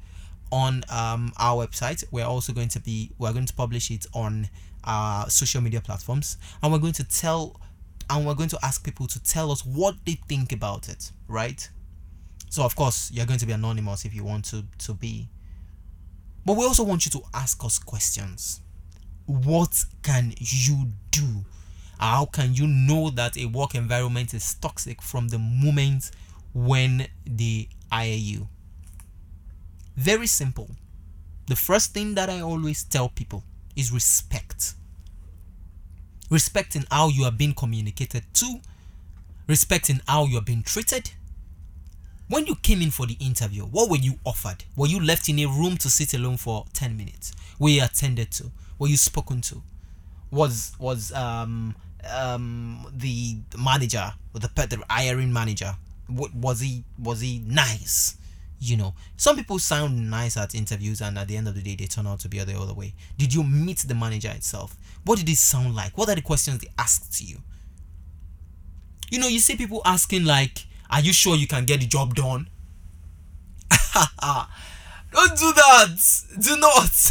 on 0.52 0.84
um, 0.90 1.32
our 1.38 1.66
website. 1.66 2.04
We're 2.12 2.26
also 2.26 2.54
going 2.54 2.70
to 2.70 2.80
be 2.80 3.12
we're 3.18 3.34
going 3.34 3.46
to 3.46 3.54
publish 3.54 3.92
it 3.92 4.06
on 4.14 4.50
our 4.84 5.30
social 5.30 5.62
media 5.62 5.82
platforms, 5.82 6.38
and 6.62 6.72
we're 6.72 6.80
going 6.80 6.94
to 6.94 7.04
tell 7.04 7.60
and 8.10 8.26
we're 8.26 8.36
going 8.36 8.50
to 8.50 8.60
ask 8.64 8.84
people 8.84 9.08
to 9.08 9.24
tell 9.24 9.52
us 9.52 9.66
what 9.66 9.96
they 10.06 10.14
think 10.28 10.52
about 10.52 10.90
it, 10.90 11.12
right? 11.28 11.70
So 12.50 12.64
of 12.64 12.76
course 12.76 13.12
you're 13.12 13.26
going 13.26 13.40
to 13.40 13.46
be 13.46 13.54
anonymous 13.54 14.06
if 14.06 14.14
you 14.14 14.24
want 14.24 14.46
to 14.46 14.64
to 14.80 14.94
be, 14.94 15.30
but 16.46 16.56
we 16.56 16.64
also 16.66 16.84
want 16.84 17.06
you 17.06 17.12
to 17.14 17.22
ask 17.34 17.64
us 17.64 17.80
questions. 17.80 18.62
What 19.26 19.84
can 20.04 20.34
you 20.38 20.92
do? 21.10 21.46
How 22.00 22.26
can 22.26 22.54
you 22.54 22.68
know 22.68 23.10
that 23.12 23.38
a 23.38 23.46
work 23.46 23.74
environment 23.74 24.34
is 24.34 24.54
toxic 24.56 25.02
from 25.02 25.30
the 25.30 25.40
moment 25.40 26.12
when 26.54 27.08
they 27.26 27.70
hire 27.92 28.14
you? 28.14 28.48
Very 29.96 30.28
simple. 30.28 30.70
The 31.48 31.56
first 31.56 31.94
thing 31.94 32.16
that 32.16 32.30
I 32.30 32.42
always 32.42 32.84
tell 32.84 33.10
people 33.10 33.44
is 33.76 33.92
respect. 33.92 34.74
Respecting 36.30 36.86
how 36.90 37.10
you 37.10 37.24
are 37.26 37.32
being 37.32 37.54
communicated 37.54 38.24
to, 38.34 38.60
respecting 39.48 40.02
how 40.08 40.26
you 40.26 40.38
are 40.40 40.44
being 40.44 40.64
treated. 40.64 41.12
When 42.28 42.48
you 42.48 42.56
came 42.56 42.82
in 42.82 42.90
for 42.90 43.06
the 43.06 43.18
interview, 43.20 43.64
what 43.64 43.90
were 43.90 43.98
you 43.98 44.16
offered? 44.26 44.64
Were 44.76 44.88
you 44.88 45.00
left 45.00 45.30
in 45.30 45.38
a 45.40 45.46
room 45.46 45.78
to 45.78 45.90
sit 45.90 46.16
alone 46.16 46.38
for 46.38 46.66
10 46.74 46.98
minutes? 46.98 47.32
Were 47.60 47.70
you 47.70 47.84
attended 47.84 48.32
to? 48.32 48.52
Were 48.80 48.88
you 48.88 48.98
spoken 48.98 49.42
to? 49.42 49.62
Was 50.32 50.74
was 50.80 51.14
um 51.14 51.76
um 52.12 52.88
the 52.92 53.38
manager 53.58 54.12
or 54.34 54.40
the 54.40 54.50
the 54.50 54.84
hiring 54.90 55.32
manager 55.32 55.76
was 56.10 56.60
he 56.60 56.84
was 57.00 57.22
he 57.22 57.40
nice? 57.46 58.18
You 58.60 58.78
know 58.78 58.94
some 59.18 59.36
people 59.36 59.60
sound 59.60 60.10
nice 60.10 60.38
at 60.38 60.56
interviews 60.56 61.02
and 61.02 61.18
at 61.18 61.28
the 61.28 61.38
end 61.38 61.48
of 61.48 61.56
the 61.56 61.62
day 61.62 61.76
they 61.76 61.86
turn 61.86 62.08
out 62.08 62.20
to 62.22 62.30
be 62.30 62.40
the 62.40 62.58
other 62.60 62.74
way. 62.74 62.94
Did 63.18 63.34
you 63.34 63.44
meet 63.44 63.80
the 63.80 63.96
manager 63.96 64.30
itself? 64.30 64.76
What 65.04 65.20
did 65.20 65.30
it 65.30 65.38
sound 65.38 65.76
like? 65.76 65.98
What 65.98 66.10
are 66.10 66.16
the 66.16 66.22
questions 66.22 66.60
they 66.60 66.70
asked 66.78 67.22
you? 67.22 67.38
You 69.12 69.20
know 69.20 69.28
you 69.28 69.40
see 69.40 69.56
people 69.56 69.82
asking 69.86 70.26
like 70.26 70.66
are 70.90 71.02
you 71.02 71.14
sure 71.14 71.36
you 71.36 71.48
can 71.48 71.66
get 71.66 71.80
the 71.80 71.88
job 71.88 72.16
done? 72.16 72.48
Don't 75.12 75.38
do 75.38 75.54
that. 75.54 75.88
Do 76.40 76.58
not. 76.58 76.92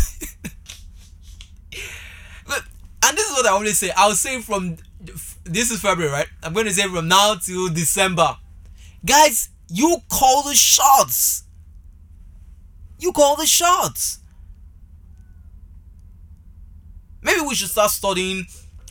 But, 2.46 2.62
and 3.02 3.16
this 3.16 3.26
is 3.30 3.32
what 3.32 3.46
i 3.46 3.50
always 3.50 3.78
say. 3.78 3.90
I'll 3.96 4.12
say 4.12 4.40
from 4.42 4.76
this 5.44 5.70
is 5.70 5.80
february 5.80 6.12
right? 6.12 6.26
I'm 6.42 6.52
going 6.52 6.66
to 6.66 6.72
say 6.72 6.86
from 6.88 7.08
now 7.08 7.34
till 7.36 7.68
december. 7.68 8.36
Guys 9.04 9.48
you 9.68 9.98
call 10.08 10.42
the 10.42 10.54
shots. 10.54 11.44
You 12.98 13.12
call 13.12 13.36
the 13.36 13.46
shots. 13.46 14.18
Maybe 17.22 17.40
we 17.40 17.54
should 17.54 17.70
start 17.70 17.90
studying 17.90 18.46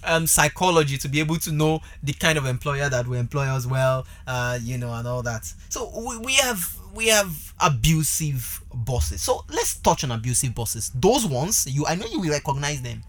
um, 0.06 0.28
psychology 0.28 0.98
to 0.98 1.08
be 1.08 1.20
able 1.20 1.38
to 1.38 1.52
know 1.52 1.82
the 2.02 2.14
kind 2.14 2.38
of 2.38 2.46
employer 2.46 2.90
that 2.90 3.08
will 3.08 3.20
employ 3.20 3.46
us 3.46 3.66
well, 3.66 4.06
uh, 4.28 4.60
you 4.62 4.78
know, 4.78 4.94
and 4.94 5.08
all 5.08 5.22
that. 5.24 5.46
So 5.70 5.92
we, 6.08 6.18
we 6.18 6.34
have 6.36 6.76
we 6.94 7.08
have 7.08 7.54
abusive 7.60 8.62
bosses. 8.74 9.22
So 9.22 9.46
let's 9.50 9.78
touch 9.78 10.04
on 10.04 10.12
abusive 10.12 10.54
bosses. 10.54 10.92
Those 10.96 11.26
ones 11.26 11.66
you 11.70 11.86
I 11.86 11.96
know 11.96 12.06
you 12.08 12.20
will 12.20 12.32
recognize 12.32 12.82
them. 12.82 13.04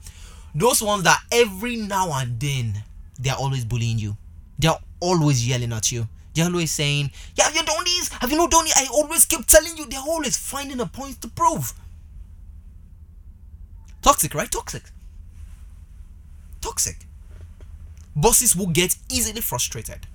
Those 0.54 0.82
ones 0.82 1.02
that 1.04 1.20
every 1.32 1.76
now 1.76 2.10
and 2.12 2.38
then 2.38 2.82
they're 3.18 3.34
always 3.34 3.64
bullying 3.64 3.98
you. 3.98 4.16
They're 4.58 4.78
always 5.00 5.46
yelling 5.46 5.72
at 5.72 5.90
you. 5.90 6.06
They're 6.34 6.46
always 6.46 6.72
saying, 6.72 7.10
Yeah, 7.36 7.44
have 7.44 7.54
you 7.54 7.62
done 7.64 7.84
this? 7.84 8.08
Have 8.08 8.30
you 8.30 8.36
not 8.36 8.50
done 8.50 8.66
it? 8.66 8.72
I 8.76 8.86
always 8.92 9.24
keep 9.24 9.46
telling 9.46 9.76
you, 9.76 9.86
they're 9.86 10.00
always 10.00 10.36
finding 10.36 10.80
a 10.80 10.86
point 10.86 11.22
to 11.22 11.28
prove. 11.28 11.72
Toxic, 14.02 14.34
right? 14.34 14.50
Toxic. 14.50 14.82
Toxic. 16.60 16.96
Bosses 18.16 18.54
will 18.54 18.66
get 18.66 18.96
easily 19.10 19.40
frustrated. 19.40 20.06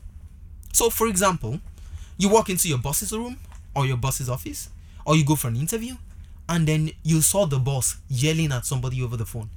So, 0.74 0.90
for 0.90 1.08
example, 1.08 1.60
you 2.18 2.30
walk 2.30 2.50
into 2.50 2.68
your 2.68 2.78
boss's 2.78 3.12
room 3.12 3.38
or 3.76 3.86
your 3.86 3.98
boss's 3.98 4.30
office, 4.30 4.70
or 5.06 5.16
you 5.16 5.26
go 5.26 5.36
for 5.36 5.48
an 5.48 5.56
interview, 5.56 5.96
and 6.48 6.68
then 6.68 6.92
you 7.04 7.22
saw 7.22 7.46
the 7.46 7.60
boss 7.60 7.98
yelling 8.10 8.52
at 8.52 8.66
somebody 8.66 9.02
over 9.02 9.16
the 9.16 9.26
phone. 9.26 9.50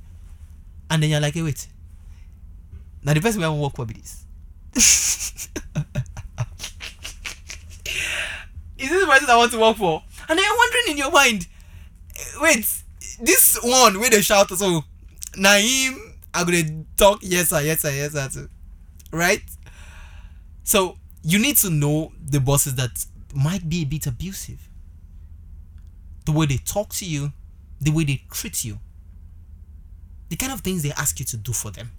And 0.90 1.02
then 1.02 1.10
you're 1.10 1.20
like, 1.20 1.34
hey, 1.34 1.42
wait. 1.42 1.66
Now 3.02 3.14
the 3.14 3.20
person 3.20 3.40
we 3.40 3.44
haven't 3.44 3.60
worked 3.60 3.78
with 3.78 3.94
this. 3.94 4.24
is 8.82 8.90
this 8.90 9.00
the 9.00 9.10
person 9.10 9.30
I 9.30 9.36
want 9.36 9.52
to 9.52 9.58
work 9.58 9.76
for? 9.76 10.02
And 10.28 10.38
then 10.38 10.44
you're 10.44 10.56
wondering 10.56 10.84
in 10.88 10.96
your 10.98 11.10
mind, 11.10 11.46
wait, 12.40 12.66
this 13.20 13.58
one 13.62 14.00
where 14.00 14.10
they 14.10 14.20
shout 14.20 14.50
so 14.50 14.82
Naim, 15.36 16.14
I'm 16.34 16.46
gonna 16.46 16.84
talk 16.96 17.20
yes 17.22 17.48
sir, 17.48 17.60
yes 17.60 17.80
sir, 17.80 17.90
yes 17.90 18.12
sir 18.12 18.28
too. 18.28 18.48
Right? 19.12 19.42
So 20.64 20.96
you 21.22 21.38
need 21.38 21.56
to 21.58 21.70
know 21.70 22.12
the 22.24 22.40
bosses 22.40 22.74
that 22.76 23.04
might 23.34 23.68
be 23.68 23.82
a 23.82 23.84
bit 23.84 24.06
abusive. 24.06 24.68
The 26.26 26.32
way 26.32 26.46
they 26.46 26.58
talk 26.58 26.90
to 26.94 27.04
you, 27.04 27.32
the 27.80 27.90
way 27.90 28.04
they 28.04 28.22
treat 28.30 28.64
you, 28.64 28.78
the 30.28 30.36
kind 30.36 30.52
of 30.52 30.60
things 30.60 30.82
they 30.82 30.92
ask 30.92 31.18
you 31.20 31.26
to 31.26 31.36
do 31.36 31.52
for 31.52 31.70
them. 31.70 31.92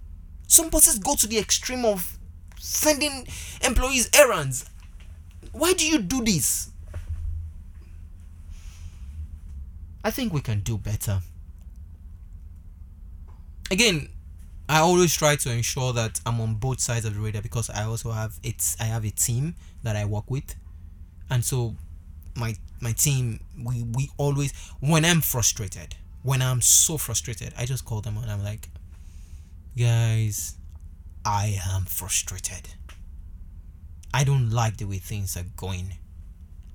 Some 0.48 0.68
bosses 0.68 0.98
go 0.98 1.14
to 1.14 1.26
the 1.26 1.38
extreme 1.38 1.84
of 1.84 2.18
sending 2.58 3.26
employees 3.62 4.10
errands. 4.14 4.68
Why 5.52 5.72
do 5.72 5.86
you 5.86 5.98
do 5.98 6.22
this? 6.24 6.70
I 10.04 10.10
think 10.10 10.32
we 10.32 10.42
can 10.42 10.60
do 10.60 10.76
better. 10.76 11.20
Again, 13.70 14.10
I 14.68 14.78
always 14.78 15.14
try 15.14 15.36
to 15.36 15.50
ensure 15.50 15.92
that 15.94 16.20
I'm 16.26 16.40
on 16.40 16.54
both 16.56 16.80
sides 16.80 17.06
of 17.06 17.14
the 17.14 17.20
radar 17.20 17.42
because 17.42 17.70
I 17.70 17.84
also 17.84 18.10
have 18.12 18.38
it's 18.42 18.76
I 18.80 18.84
have 18.84 19.04
a 19.04 19.10
team 19.10 19.54
that 19.82 19.96
I 19.96 20.04
work 20.04 20.30
with, 20.30 20.54
and 21.30 21.44
so 21.44 21.74
my 22.36 22.54
my 22.80 22.92
team 22.92 23.40
we 23.62 23.82
we 23.82 24.10
always 24.18 24.52
when 24.80 25.04
I'm 25.04 25.20
frustrated 25.20 25.96
when 26.22 26.42
I'm 26.42 26.60
so 26.60 26.96
frustrated 26.98 27.52
I 27.58 27.66
just 27.66 27.84
call 27.84 28.00
them 28.00 28.16
and 28.16 28.30
I'm 28.30 28.42
like, 28.42 28.68
guys, 29.78 30.56
I 31.24 31.60
am 31.72 31.84
frustrated. 31.84 32.68
I 34.12 34.24
don't 34.24 34.50
like 34.50 34.76
the 34.76 34.84
way 34.86 34.98
things 34.98 35.36
are 35.36 35.46
going, 35.56 35.94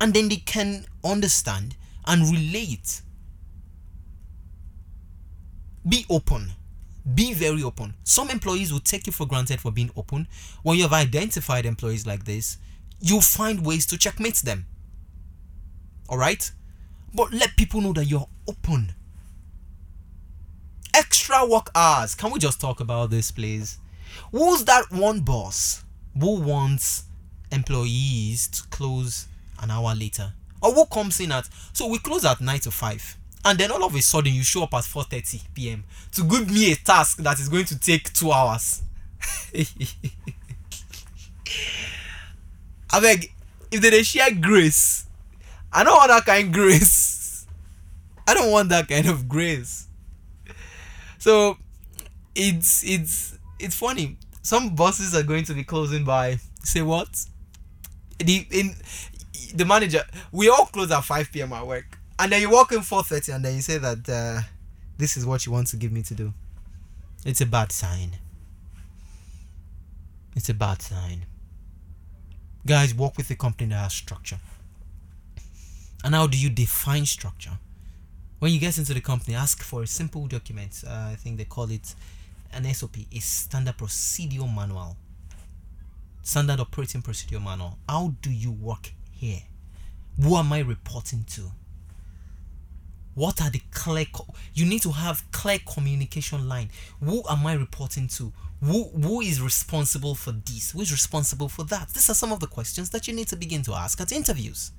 and 0.01 0.13
then 0.13 0.29
they 0.29 0.37
can 0.37 0.85
understand 1.03 1.75
and 2.05 2.23
relate 2.31 3.01
be 5.89 6.05
open. 6.09 6.51
Be 7.15 7.33
very 7.33 7.63
open. 7.63 7.95
Some 8.03 8.29
employees 8.29 8.71
will 8.71 8.79
take 8.79 9.07
you 9.07 9.13
for 9.13 9.25
granted 9.25 9.59
for 9.59 9.71
being 9.71 9.91
open. 9.95 10.27
When 10.63 10.77
you 10.77 10.83
have 10.83 10.93
identified 10.93 11.65
employees 11.65 12.05
like 12.05 12.25
this, 12.25 12.57
you'll 12.99 13.21
find 13.21 13.65
ways 13.65 13.85
to 13.87 13.97
checkmate 13.97 14.37
them. 14.37 14.65
Alright? 16.09 16.51
But 17.13 17.33
let 17.33 17.55
people 17.55 17.81
know 17.81 17.93
that 17.93 18.05
you're 18.05 18.27
open. 18.47 18.93
Extra 20.93 21.45
work 21.45 21.71
hours. 21.73 22.15
Can 22.15 22.31
we 22.31 22.39
just 22.39 22.61
talk 22.61 22.79
about 22.79 23.09
this, 23.09 23.31
please? 23.31 23.79
Who's 24.31 24.65
that 24.65 24.91
one 24.91 25.21
boss 25.21 25.83
who 26.19 26.39
wants 26.39 27.03
employees 27.51 28.47
to 28.49 28.63
close 28.69 29.27
an 29.61 29.71
hour 29.71 29.95
later 29.95 30.33
or 30.61 30.73
who 30.73 30.85
comes 30.85 31.19
in 31.19 31.31
at 31.31 31.47
so 31.73 31.87
we 31.87 31.97
close 31.99 32.25
at 32.25 32.41
9 32.41 32.59
to 32.59 32.71
5 32.71 33.17
and 33.45 33.57
then 33.57 33.71
all 33.71 33.83
of 33.83 33.95
a 33.95 34.01
sudden 34.01 34.33
you 34.33 34.43
show 34.43 34.63
up 34.63 34.73
at 34.73 34.83
4:30 34.83 35.41
p.m. 35.53 35.83
to 36.13 36.23
give 36.23 36.49
me 36.51 36.71
a 36.71 36.75
task 36.75 37.17
that 37.17 37.39
is 37.39 37.49
going 37.49 37.65
to 37.65 37.79
take 37.79 38.11
2 38.13 38.31
hours. 38.31 38.81
I 42.91 42.99
beg 42.99 43.31
if 43.71 43.81
they 43.81 44.03
share 44.03 44.31
grace 44.31 45.05
I 45.71 45.83
don't 45.83 45.95
want 45.95 46.09
that 46.09 46.25
kind 46.25 46.47
of 46.47 46.53
grace. 46.53 47.45
I 48.27 48.33
don't 48.33 48.51
want 48.51 48.69
that 48.69 48.87
kind 48.87 49.07
of 49.07 49.27
grace. 49.27 49.87
So 51.17 51.57
it's 52.35 52.83
it's 52.83 53.37
it's 53.59 53.75
funny. 53.75 54.17
Some 54.41 54.75
buses 54.75 55.15
are 55.15 55.23
going 55.23 55.43
to 55.45 55.53
be 55.53 55.63
closing 55.63 56.03
by. 56.03 56.37
Say 56.63 56.81
what? 56.81 57.25
The 58.17 58.47
in 58.51 58.75
the 59.53 59.65
manager 59.65 60.03
we 60.31 60.49
all 60.49 60.65
close 60.65 60.91
at 60.91 61.03
5 61.03 61.31
p.m 61.31 61.53
at 61.53 61.65
work 61.65 61.98
and 62.19 62.33
then 62.33 62.41
you 62.41 62.49
walk 62.49 62.73
in 62.73 62.79
4.30 62.79 63.35
and 63.35 63.45
then 63.45 63.55
you 63.55 63.61
say 63.61 63.77
that 63.77 64.09
uh, 64.09 64.41
this 64.97 65.15
is 65.15 65.25
what 65.25 65.45
you 65.45 65.53
want 65.53 65.67
to 65.67 65.77
give 65.77 65.93
me 65.93 66.03
to 66.03 66.13
do. 66.13 66.33
It's 67.25 67.39
a 67.39 67.45
bad 67.45 67.71
sign. 67.71 68.17
It's 70.35 70.49
a 70.49 70.53
bad 70.53 70.81
sign. 70.81 71.25
Guys 72.65 72.93
work 72.93 73.15
with 73.15 73.29
a 73.31 73.35
company 73.35 73.69
that 73.69 73.77
has 73.77 73.93
structure. 73.93 74.37
And 76.03 76.13
how 76.13 76.27
do 76.27 76.37
you 76.37 76.49
define 76.49 77.05
structure? 77.05 77.57
When 78.39 78.51
you 78.51 78.59
get 78.59 78.77
into 78.77 78.93
the 78.93 79.01
company 79.01 79.35
ask 79.35 79.63
for 79.63 79.83
a 79.83 79.87
simple 79.87 80.27
document. 80.27 80.83
Uh, 80.85 81.09
i 81.11 81.15
think 81.15 81.37
they 81.37 81.45
call 81.45 81.71
it 81.71 81.95
an 82.53 82.65
sop 82.73 82.97
a 83.13 83.19
standard 83.19 83.77
procedure 83.77 84.43
manual. 84.43 84.97
Standard 86.21 86.59
operating 86.59 87.01
procedure 87.01 87.39
manual. 87.39 87.77
How 87.87 88.13
do 88.21 88.29
you 88.29 88.51
work 88.51 88.91
here? 89.11 89.41
Who 90.21 90.35
am 90.35 90.51
i 90.51 90.59
reporting 90.59 91.23
to 91.31 91.51
what 93.19 93.41
are 93.41 93.49
the 93.49 93.61
clear 93.71 94.05
co- 94.05 94.33
you 94.53 94.65
need 94.65 94.81
to 94.81 94.91
have 94.91 95.29
clear 95.33 95.59
communication 95.67 96.47
line. 96.47 96.69
Who 97.03 97.21
am 97.29 97.45
i 97.45 97.53
reporting 97.53 98.07
to? 98.07 98.31
Who 98.63 98.85
who 98.85 99.19
is 99.19 99.41
responsible 99.41 100.15
for 100.15 100.31
this? 100.31 100.71
Who 100.71 100.79
is 100.79 100.89
responsible 100.93 101.49
for 101.49 101.65
that? 101.65 101.89
These 101.89 102.09
are 102.09 102.13
some 102.13 102.31
of 102.31 102.39
the 102.39 102.47
questions 102.47 102.91
that 102.91 103.09
you 103.09 103.13
need 103.13 103.27
to 103.27 103.35
begin 103.35 103.61
to 103.63 103.73
ask 103.73 103.99
at 103.99 104.13
interviews. 104.13 104.71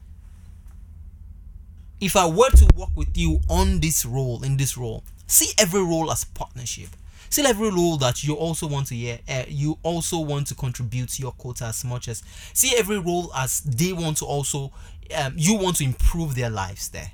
If 2.00 2.16
i 2.16 2.26
were 2.26 2.48
to 2.48 2.66
work 2.74 2.88
with 2.96 3.14
you 3.14 3.40
on 3.50 3.80
this 3.80 4.06
role 4.06 4.42
in 4.42 4.56
this 4.56 4.74
role 4.74 5.04
see 5.26 5.52
every 5.58 5.82
role 5.82 6.10
as 6.10 6.24
partnership. 6.24 6.88
See 7.28 7.44
every 7.46 7.70
role 7.70 7.98
that 7.98 8.24
you 8.24 8.34
also 8.34 8.66
want 8.66 8.86
to 8.86 8.94
hear 8.94 9.18
uh, 9.28 9.44
you 9.48 9.78
also 9.82 10.18
want 10.18 10.46
to 10.46 10.54
contribute 10.54 11.18
your 11.18 11.32
quota 11.32 11.66
as 11.66 11.84
much 11.84 12.08
as 12.08 12.22
see 12.54 12.74
every 12.78 12.98
role 12.98 13.30
as 13.36 13.60
they 13.60 13.92
want 13.92 14.16
to 14.16 14.24
also 14.24 14.72
um, 15.14 15.34
you 15.36 15.56
want 15.56 15.76
to 15.76 15.84
improve 15.84 16.34
their 16.34 16.48
lives 16.50 16.88
there 16.88 17.12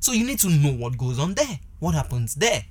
so 0.00 0.12
you 0.12 0.26
need 0.26 0.38
to 0.40 0.48
know 0.48 0.72
what 0.72 0.96
goes 0.96 1.18
on 1.18 1.34
there. 1.34 1.60
What 1.78 1.94
happens 1.94 2.34
there? 2.34 2.64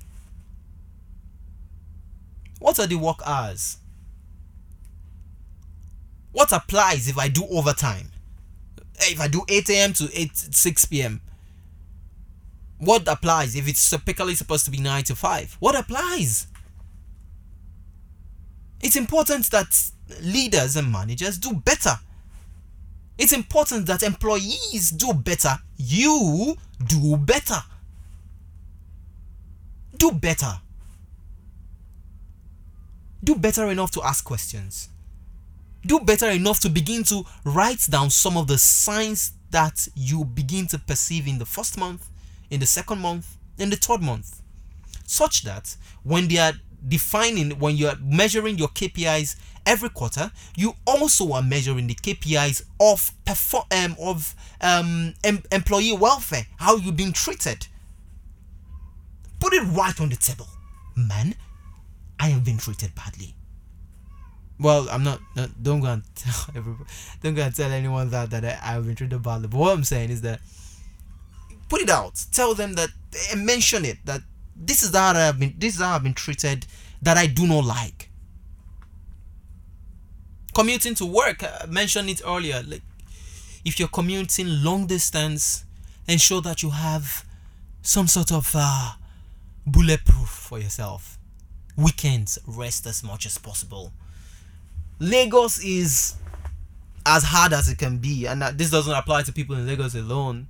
What 2.58 2.78
are 2.78 2.86
the 2.86 2.96
work 2.96 3.20
hours? 3.24 3.78
What 6.32 6.52
applies 6.52 7.08
if 7.08 7.18
i 7.18 7.28
do 7.28 7.44
overtime? 7.50 8.10
Eh, 9.00 9.12
if 9.12 9.20
i 9.20 9.28
do 9.28 9.44
8 9.48 9.70
a.m 9.70 9.92
to 9.94 10.08
8 10.12 10.36
6 10.36 10.84
p.m 10.86 11.20
what 12.78 13.08
applies 13.08 13.56
if 13.56 13.66
it's 13.68 13.90
typically 13.90 14.34
supposed 14.36 14.64
to 14.64 14.70
be 14.70 14.78
9 14.78 15.02
to 15.04 15.16
5 15.16 15.56
what 15.60 15.76
applies? 15.76 16.46
It's 18.80 18.96
important 18.96 19.50
that 19.50 19.90
leaders 20.22 20.76
and 20.76 20.90
managers 20.92 21.36
do 21.36 21.52
better. 21.52 21.98
It's 23.18 23.32
important 23.32 23.86
that 23.86 24.04
employees 24.04 24.90
do 24.90 25.12
better. 25.12 25.58
You 25.76 26.56
do 26.84 27.16
better. 27.16 27.62
Do 29.96 30.12
better. 30.12 30.60
Do 33.22 33.34
better 33.34 33.68
enough 33.68 33.90
to 33.92 34.02
ask 34.02 34.24
questions. 34.24 34.88
Do 35.84 36.00
better 36.00 36.30
enough 36.30 36.60
to 36.60 36.68
begin 36.68 37.04
to 37.04 37.24
write 37.44 37.86
down 37.90 38.10
some 38.10 38.36
of 38.36 38.46
the 38.46 38.58
signs 38.58 39.32
that 39.50 39.88
you 39.94 40.24
begin 40.24 40.66
to 40.68 40.78
perceive 40.78 41.26
in 41.26 41.38
the 41.38 41.46
first 41.46 41.78
month 41.78 42.08
in 42.50 42.60
the 42.60 42.66
second 42.66 42.98
month 42.98 43.36
in 43.58 43.70
the 43.70 43.76
third 43.76 44.02
month. 44.02 44.42
Such 45.06 45.42
that 45.42 45.76
when 46.02 46.28
they 46.28 46.38
are 46.38 46.52
defining 46.86 47.52
when 47.58 47.76
you 47.76 47.88
are 47.88 47.96
measuring 48.00 48.58
your 48.58 48.68
KPIs 48.68 49.36
every 49.66 49.90
quarter 49.90 50.30
you 50.56 50.74
also 50.86 51.32
are 51.32 51.42
measuring 51.42 51.86
the 51.86 51.94
KPIs 51.94 52.64
of 52.80 53.12
perform 53.24 53.64
um, 53.70 53.96
of 54.00 54.34
um, 54.60 55.14
em- 55.24 55.42
employee 55.52 55.96
welfare 55.96 56.46
how 56.58 56.76
you've 56.76 56.96
been 56.96 57.12
treated. 57.12 57.66
Put 59.40 59.52
it 59.52 59.62
right 59.62 60.00
on 60.00 60.08
the 60.08 60.16
table. 60.16 60.48
Man 60.96 61.34
I 62.18 62.28
have 62.28 62.44
been 62.44 62.58
treated 62.58 62.94
badly. 62.94 63.34
Well 64.58 64.88
I'm 64.90 65.04
not, 65.04 65.20
not 65.36 65.62
don't 65.62 65.80
go 65.80 65.88
and 65.88 66.02
tell 66.14 66.46
everybody 66.54 66.90
don't 67.22 67.34
go 67.34 67.42
and 67.42 67.54
tell 67.54 67.70
anyone 67.70 68.10
that 68.10 68.30
that 68.30 68.44
I, 68.44 68.58
I've 68.62 68.86
been 68.86 68.94
treated 68.96 69.22
badly. 69.22 69.48
But 69.48 69.58
what 69.58 69.72
I'm 69.72 69.84
saying 69.84 70.10
is 70.10 70.22
that 70.22 70.40
put 71.68 71.80
it 71.80 71.90
out. 71.90 72.24
Tell 72.32 72.54
them 72.54 72.74
that 72.74 72.88
mention 73.36 73.84
it 73.84 73.98
that 74.06 74.22
this 74.58 74.82
is 74.82 74.94
how 74.94 75.12
I've 75.12 75.38
been 75.38 75.54
this 75.58 75.76
is 75.76 75.80
how 75.80 75.94
I've 75.94 76.02
been 76.02 76.14
treated 76.14 76.66
that 77.02 77.16
I 77.16 77.26
do 77.26 77.46
not 77.46 77.64
like. 77.64 78.10
Commuting 80.54 80.94
to 80.96 81.06
work, 81.06 81.44
I 81.44 81.66
mentioned 81.66 82.10
it 82.10 82.20
earlier. 82.26 82.62
Like 82.66 82.82
if 83.64 83.78
you're 83.78 83.88
commuting 83.88 84.62
long 84.64 84.86
distance, 84.86 85.64
ensure 86.08 86.40
that 86.42 86.62
you 86.62 86.70
have 86.70 87.24
some 87.82 88.08
sort 88.08 88.32
of 88.32 88.50
uh, 88.54 88.92
bulletproof 89.66 90.28
for 90.28 90.58
yourself. 90.58 91.18
Weekends, 91.76 92.38
rest 92.46 92.86
as 92.86 93.04
much 93.04 93.24
as 93.24 93.38
possible. 93.38 93.92
Lagos 94.98 95.62
is 95.62 96.16
as 97.06 97.22
hard 97.22 97.52
as 97.52 97.68
it 97.68 97.78
can 97.78 97.98
be, 97.98 98.26
and 98.26 98.42
this 98.58 98.70
doesn't 98.70 98.92
apply 98.92 99.22
to 99.22 99.32
people 99.32 99.54
in 99.54 99.66
Lagos 99.66 99.94
alone. 99.94 100.48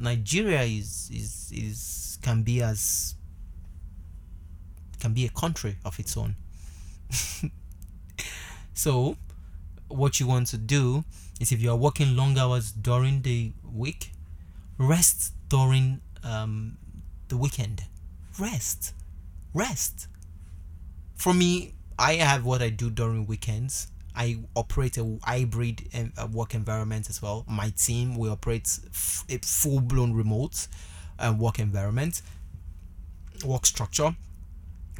Nigeria 0.00 0.62
is 0.62 1.08
is 1.14 1.52
is 1.54 2.01
can 2.22 2.42
be 2.42 2.62
as 2.62 3.14
can 5.00 5.12
be 5.12 5.26
a 5.26 5.30
country 5.30 5.76
of 5.84 5.98
its 5.98 6.16
own. 6.16 6.36
so 8.74 9.16
what 9.88 10.20
you 10.20 10.26
want 10.26 10.46
to 10.46 10.56
do 10.56 11.04
is 11.40 11.50
if 11.50 11.60
you 11.60 11.70
are 11.70 11.76
working 11.76 12.16
long 12.16 12.38
hours 12.38 12.70
during 12.70 13.22
the 13.22 13.52
week, 13.64 14.12
rest 14.78 15.32
during 15.48 16.00
um, 16.22 16.78
the 17.28 17.36
weekend. 17.36 17.84
Rest. 18.38 18.94
Rest. 19.52 20.06
For 21.16 21.34
me, 21.34 21.74
I 21.98 22.14
have 22.14 22.44
what 22.44 22.62
I 22.62 22.70
do 22.70 22.88
during 22.88 23.26
weekends. 23.26 23.88
I 24.14 24.38
operate 24.54 24.98
a 24.98 25.18
hybrid 25.24 25.82
work 26.32 26.54
environment 26.54 27.08
as 27.08 27.20
well. 27.22 27.44
My 27.48 27.70
team 27.70 28.16
we 28.16 28.28
operate 28.28 28.78
a 29.28 29.38
full 29.38 29.80
blown 29.80 30.12
remote 30.12 30.68
uh, 31.18 31.34
work 31.36 31.58
environment, 31.58 32.22
work 33.44 33.66
structure. 33.66 34.14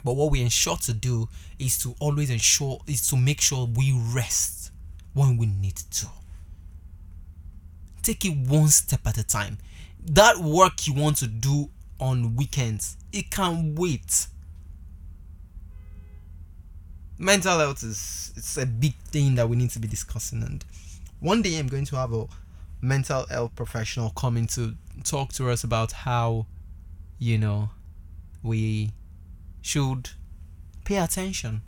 But 0.05 0.15
what 0.15 0.31
we 0.33 0.41
ensure 0.41 0.77
to 0.79 0.93
do 0.93 1.29
is 1.59 1.79
to 1.81 1.95
always 2.01 2.31
ensure 2.31 2.81
is 2.87 3.09
to 3.11 3.17
make 3.17 3.41
sure 3.41 3.67
we 3.67 3.99
rest 4.13 4.73
when 5.15 5.37
we 5.37 5.47
need 5.47 5.77
to. 5.77 6.07
Take 8.03 8.25
it 8.25 8.37
one 8.37 8.69
step 8.69 9.01
at 9.07 9.17
a 9.19 9.25
time. 9.25 9.59
That 10.05 10.39
work 10.39 10.87
you 10.89 10.95
want 10.95 11.19
to 11.19 11.29
do 11.29 11.71
on 12.01 12.35
weekends, 12.35 12.97
it 13.13 13.31
can 13.31 13.77
wait. 13.77 14.27
Mental 17.17 17.59
health 17.61 17.85
is 17.85 18.33
it's 18.37 18.57
a 18.57 18.67
big 18.67 18.95
thing 18.97 19.37
that 19.37 19.49
we 19.49 19.55
need 19.55 19.71
to 19.71 19.79
be 19.79 19.87
discussing 19.87 20.43
and 20.43 20.65
one 21.21 21.41
day 21.41 21.57
I'm 21.57 21.69
going 21.69 21.85
to 21.85 21.97
have 21.97 22.13
a 22.13 22.27
mental 22.83 23.27
health 23.29 23.55
professional 23.55 24.11
coming 24.11 24.47
to 24.49 24.75
talk 25.05 25.33
to 25.35 25.49
us 25.49 25.65
about 25.65 25.93
how, 25.93 26.47
you 27.19 27.39
know, 27.39 27.71
we 28.43 28.91
should 29.63 30.11
pay 30.85 30.97
attention 30.99 31.63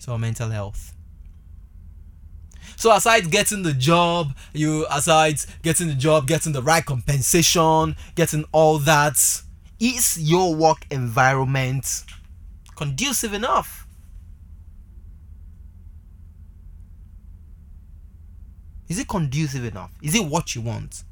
to 0.00 0.12
our 0.12 0.18
mental 0.18 0.50
health. 0.50 0.94
So 2.76 2.94
aside 2.94 3.32
getting 3.32 3.64
the 3.64 3.72
job, 3.72 4.36
you 4.52 4.86
aside 4.88 5.40
getting 5.62 5.88
the 5.88 5.94
job, 5.94 6.28
getting 6.28 6.52
the 6.52 6.62
right 6.62 6.84
compensation, 6.84 7.96
getting 8.14 8.44
all 8.52 8.78
that, 8.78 9.18
is 9.80 10.16
your 10.20 10.54
work 10.54 10.86
environment 10.90 12.04
conducive 12.76 13.32
enough? 13.32 13.87
Is 18.88 18.98
it 18.98 19.08
conducive 19.08 19.64
enough? 19.64 19.90
Is 20.02 20.14
it 20.14 20.24
what 20.24 20.54
you 20.54 20.62
want? 20.62 21.04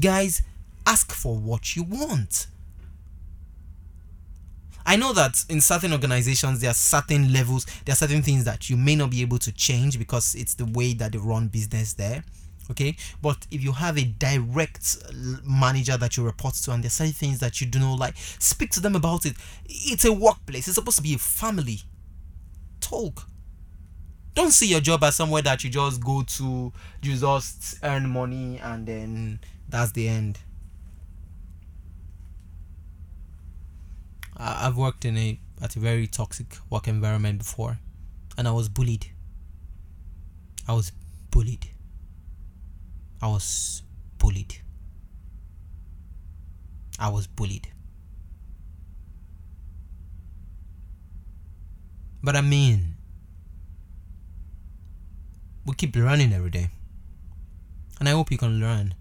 Guys, 0.00 0.42
ask 0.86 1.12
for 1.12 1.36
what 1.36 1.76
you 1.76 1.84
want. 1.84 2.48
I 4.84 4.94
know 4.94 5.12
that 5.14 5.44
in 5.48 5.60
certain 5.60 5.92
organizations 5.92 6.60
there 6.60 6.70
are 6.70 6.74
certain 6.74 7.32
levels, 7.32 7.66
there 7.84 7.92
are 7.92 7.96
certain 7.96 8.22
things 8.22 8.44
that 8.44 8.70
you 8.70 8.76
may 8.76 8.94
not 8.94 9.10
be 9.10 9.20
able 9.20 9.38
to 9.38 9.52
change 9.52 9.98
because 9.98 10.36
it's 10.36 10.54
the 10.54 10.66
way 10.66 10.94
that 10.94 11.12
they 11.12 11.18
run 11.18 11.48
business 11.48 11.92
there. 11.94 12.22
Okay, 12.70 12.96
but 13.22 13.46
if 13.52 13.62
you 13.62 13.70
have 13.72 13.96
a 13.96 14.04
direct 14.04 14.96
manager 15.44 15.96
that 15.96 16.16
you 16.16 16.24
report 16.24 16.54
to 16.54 16.72
and 16.72 16.82
there's 16.82 16.94
certain 16.94 17.12
things 17.12 17.38
that 17.38 17.60
you 17.60 17.66
do 17.66 17.78
not 17.78 17.98
like, 17.98 18.16
speak 18.16 18.70
to 18.72 18.80
them 18.80 18.96
about 18.96 19.24
it. 19.24 19.36
It's 19.66 20.04
a 20.04 20.12
workplace, 20.12 20.66
it's 20.66 20.74
supposed 20.74 20.96
to 20.96 21.02
be 21.02 21.14
a 21.14 21.18
family. 21.18 21.80
Talk. 22.80 23.28
Don't 24.36 24.50
see 24.52 24.66
your 24.66 24.80
job 24.80 25.02
as 25.02 25.16
somewhere 25.16 25.40
that 25.40 25.64
you 25.64 25.70
just 25.70 26.04
go 26.04 26.22
to, 26.22 26.70
you 27.00 27.16
just 27.16 27.78
earn 27.82 28.10
money 28.10 28.58
and 28.62 28.86
then 28.86 29.40
that's 29.66 29.92
the 29.92 30.08
end. 30.08 30.38
I've 34.36 34.76
worked 34.76 35.06
in 35.06 35.16
a 35.16 35.40
at 35.62 35.74
a 35.74 35.78
very 35.78 36.06
toxic 36.06 36.58
work 36.68 36.86
environment 36.86 37.38
before, 37.38 37.78
and 38.36 38.46
I 38.46 38.50
was 38.50 38.68
bullied. 38.68 39.06
I 40.68 40.74
was 40.74 40.92
bullied. 41.30 41.70
I 43.22 43.28
was 43.28 43.80
bullied. 44.18 44.56
I 46.98 47.08
was 47.08 47.26
bullied. 47.26 47.68
But 52.22 52.36
I 52.36 52.42
mean, 52.42 52.95
we 55.66 55.74
keep 55.74 55.94
learning 55.96 56.32
every 56.32 56.50
day. 56.50 56.70
And 57.98 58.08
I 58.08 58.12
hope 58.12 58.30
you 58.30 58.38
can 58.38 58.60
learn 58.60 58.94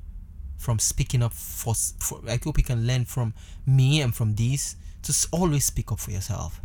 from 0.57 0.79
speaking 0.79 1.21
up 1.21 1.33
for, 1.33 1.75
for 1.75 2.21
I 2.27 2.39
hope 2.43 2.57
you 2.57 2.63
can 2.63 2.87
learn 2.87 3.05
from 3.05 3.33
me 3.65 4.01
and 4.01 4.15
from 4.15 4.35
these 4.35 4.75
just 5.03 5.27
always 5.31 5.65
speak 5.65 5.91
up 5.91 5.99
for 5.99 6.11
yourself. 6.11 6.59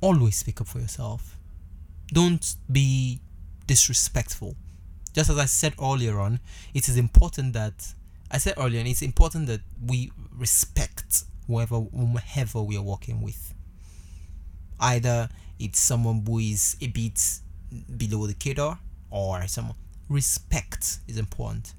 Always 0.00 0.36
speak 0.36 0.60
up 0.60 0.66
for 0.66 0.80
yourself. 0.80 1.36
Don't 2.08 2.56
be 2.70 3.20
disrespectful. 3.66 4.56
Just 5.12 5.30
as 5.30 5.38
I 5.38 5.46
said 5.46 5.74
earlier 5.80 6.18
on, 6.18 6.40
it 6.74 6.88
is 6.88 6.96
important 6.96 7.52
that 7.52 7.94
I 8.30 8.38
said 8.38 8.54
earlier, 8.58 8.80
and 8.80 8.88
it's 8.88 9.02
important 9.02 9.46
that 9.46 9.60
we 9.84 10.10
respect 10.36 11.24
whoever 11.46 11.76
whomever 11.78 12.62
we 12.62 12.76
are 12.76 12.82
working 12.82 13.22
with. 13.22 13.54
Either 14.80 15.28
it's 15.58 15.80
someone 15.80 16.22
who 16.26 16.38
is 16.38 16.76
a 16.80 16.88
bit 16.88 17.20
below 17.96 18.26
the 18.26 18.34
cadre 18.34 18.76
or 19.10 19.46
someone 19.46 19.76
respect 20.08 20.98
is 21.08 21.18
important. 21.18 21.74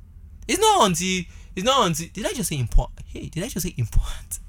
It's 0.47 0.59
not 0.59 0.87
until 0.87 1.23
it's 1.55 1.65
not 1.65 1.87
until 1.87 2.07
did 2.13 2.25
I 2.25 2.33
just 2.33 2.49
say 2.49 2.57
important? 2.57 3.05
Hey, 3.07 3.27
did 3.29 3.43
I 3.43 3.47
just 3.47 3.65
say 3.65 3.73
important? 3.77 4.39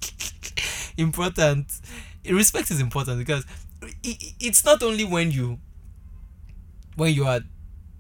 important. 0.96 1.72
Respect 2.28 2.70
is 2.70 2.80
important 2.80 3.18
because 3.18 3.44
it, 4.02 4.34
it's 4.40 4.64
not 4.64 4.82
only 4.82 5.04
when 5.04 5.30
you 5.30 5.58
when 6.96 7.14
you 7.14 7.24
are 7.26 7.40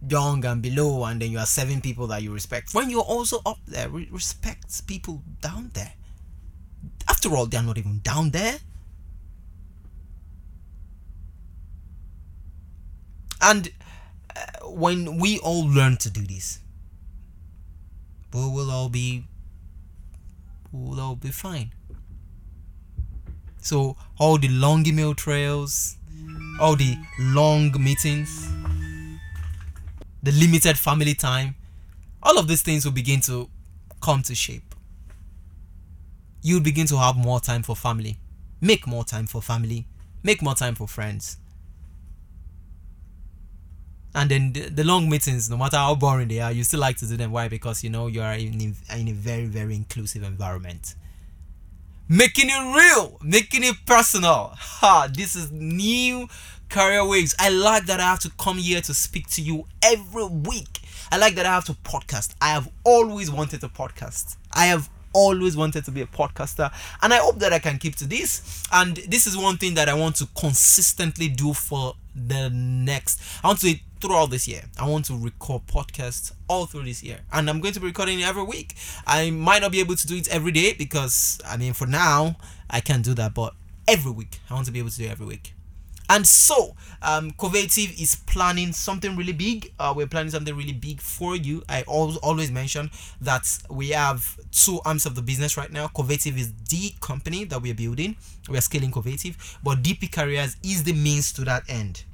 young 0.06 0.44
and 0.44 0.62
below 0.62 1.04
and 1.04 1.20
then 1.20 1.30
you 1.30 1.38
are 1.38 1.46
seven 1.46 1.80
people 1.80 2.06
that 2.08 2.22
you 2.22 2.32
respect. 2.32 2.74
When 2.74 2.90
you're 2.90 3.00
also 3.00 3.40
up 3.46 3.58
there, 3.66 3.88
respect 3.88 4.86
people 4.86 5.22
down 5.40 5.70
there. 5.74 5.92
After 7.08 7.34
all, 7.34 7.46
they're 7.46 7.62
not 7.62 7.78
even 7.78 8.00
down 8.00 8.30
there. 8.30 8.58
And 13.40 13.70
uh, 14.34 14.66
when 14.68 15.18
we 15.18 15.38
all 15.38 15.66
learn 15.66 15.96
to 15.98 16.10
do 16.10 16.22
this, 16.22 16.60
we 18.32 18.40
will 18.40 18.70
all 18.70 18.88
be 18.88 19.24
we'll 20.72 21.00
all 21.00 21.16
be 21.16 21.30
fine. 21.30 21.72
So 23.60 23.96
all 24.18 24.38
the 24.38 24.48
long 24.48 24.86
email 24.86 25.14
trails, 25.14 25.96
all 26.60 26.76
the 26.76 26.96
long 27.18 27.72
meetings, 27.82 28.48
the 30.22 30.32
limited 30.32 30.78
family 30.78 31.14
time, 31.14 31.54
all 32.22 32.38
of 32.38 32.48
these 32.48 32.62
things 32.62 32.84
will 32.84 32.92
begin 32.92 33.20
to 33.22 33.48
come 34.00 34.22
to 34.22 34.34
shape. 34.34 34.74
You'll 36.42 36.60
begin 36.60 36.86
to 36.88 36.98
have 36.98 37.16
more 37.16 37.40
time 37.40 37.62
for 37.62 37.74
family, 37.74 38.18
make 38.60 38.86
more 38.86 39.04
time 39.04 39.26
for 39.26 39.42
family, 39.42 39.86
make 40.22 40.42
more 40.42 40.54
time 40.54 40.74
for 40.74 40.86
friends 40.86 41.38
and 44.18 44.30
then 44.30 44.52
the, 44.52 44.68
the, 44.68 44.84
long 44.84 45.08
meetings 45.08 45.48
no 45.48 45.56
matter 45.56 45.76
how 45.76 45.94
boring 45.94 46.26
they 46.26 46.40
are 46.40 46.50
you 46.50 46.64
still 46.64 46.80
like 46.80 46.96
to 46.96 47.06
do 47.06 47.16
them. 47.16 47.30
Why? 47.30 47.48
Because 47.48 47.84
you 47.84 47.90
know 47.90 48.08
you 48.08 48.20
are 48.20 48.34
in, 48.34 48.74
in 48.96 49.08
a 49.08 49.12
very 49.12 49.46
very 49.46 49.76
inclusive 49.76 50.24
environment. 50.24 50.94
Making 52.08 52.48
it 52.48 52.74
real. 52.76 53.18
Making 53.22 53.64
it 53.64 53.76
personal. 53.86 54.52
Ha 54.54 55.08
this 55.12 55.36
is 55.36 55.52
new 55.52 56.28
career 56.68 57.06
waves. 57.06 57.34
I 57.38 57.50
like 57.50 57.86
that 57.86 58.00
i 58.00 58.04
have 58.04 58.20
to 58.20 58.30
come 58.38 58.58
here 58.58 58.80
to 58.80 58.92
speak 58.92 59.28
to 59.30 59.42
you 59.42 59.66
every 59.82 60.26
week. 60.26 60.80
I 61.12 61.16
like 61.16 61.36
that 61.36 61.46
i 61.46 61.54
have 61.54 61.64
to 61.66 61.74
podcast. 61.74 62.34
I 62.40 62.48
have 62.48 62.68
always 62.84 63.30
wanted 63.30 63.60
to 63.60 63.68
podcast. 63.68 64.36
I 64.52 64.66
have 64.66 64.90
always 65.12 65.56
wanted 65.56 65.84
to 65.84 65.90
be 65.90 66.00
a 66.02 66.06
podcaster 66.06 66.70
and 67.02 67.12
i 67.12 67.16
hope 67.16 67.38
that 67.38 67.52
i 67.52 67.58
can 67.58 67.78
keep 67.78 67.96
to 67.96 68.06
this 68.06 68.64
and 68.72 68.96
this 69.08 69.26
is 69.26 69.36
one 69.36 69.56
thing 69.56 69.74
that 69.74 69.88
i 69.88 69.94
want 69.94 70.16
to 70.16 70.26
consistently 70.38 71.28
do 71.28 71.52
for 71.52 71.94
the 72.14 72.50
next 72.50 73.20
i 73.42 73.46
want 73.46 73.60
to 73.60 73.74
throughout 74.00 74.30
this 74.30 74.46
year. 74.46 74.62
I 74.78 74.88
want 74.88 75.06
to 75.06 75.16
record 75.16 75.62
podcasts 75.66 76.32
all 76.48 76.66
through 76.66 76.84
this 76.84 77.02
year, 77.02 77.20
and 77.32 77.48
I'm 77.48 77.60
going 77.60 77.74
to 77.74 77.80
be 77.80 77.86
recording 77.86 78.22
every 78.22 78.44
week. 78.44 78.74
I 79.06 79.30
might 79.30 79.62
not 79.62 79.72
be 79.72 79.80
able 79.80 79.96
to 79.96 80.06
do 80.06 80.16
it 80.16 80.28
every 80.28 80.52
day 80.52 80.72
because 80.72 81.40
I 81.46 81.56
mean, 81.56 81.72
for 81.72 81.86
now, 81.86 82.36
I 82.70 82.80
can't 82.80 83.04
do 83.04 83.14
that, 83.14 83.34
but 83.34 83.54
every 83.86 84.12
week, 84.12 84.38
I 84.50 84.54
want 84.54 84.66
to 84.66 84.72
be 84.72 84.78
able 84.78 84.90
to 84.90 84.96
do 84.96 85.04
it 85.04 85.10
every 85.10 85.26
week. 85.26 85.52
And 86.08 86.26
so, 86.26 86.74
um, 87.02 87.32
Covative 87.32 88.00
is 88.00 88.16
planning 88.26 88.72
something 88.72 89.14
really 89.14 89.32
big. 89.32 89.72
Uh, 89.78 89.92
we're 89.94 90.06
planning 90.06 90.30
something 90.30 90.56
really 90.56 90.72
big 90.72 91.00
for 91.00 91.36
you. 91.36 91.62
I 91.68 91.82
always 91.82 92.16
always 92.18 92.50
mention 92.50 92.90
that 93.20 93.46
we 93.68 93.90
have 93.90 94.38
two 94.50 94.80
arms 94.84 95.04
of 95.04 95.14
the 95.14 95.22
business 95.22 95.56
right 95.56 95.70
now. 95.70 95.88
Covative 95.88 96.38
is 96.38 96.52
the 96.70 96.94
company 97.00 97.44
that 97.44 97.60
we're 97.60 97.74
building. 97.74 98.16
We 98.48 98.56
are 98.56 98.62
scaling 98.62 98.90
Covative, 98.90 99.58
but 99.62 99.82
DP 99.82 100.10
Careers 100.10 100.56
is 100.62 100.84
the 100.84 100.94
means 100.94 101.32
to 101.34 101.42
that 101.44 101.64
end 101.68 102.04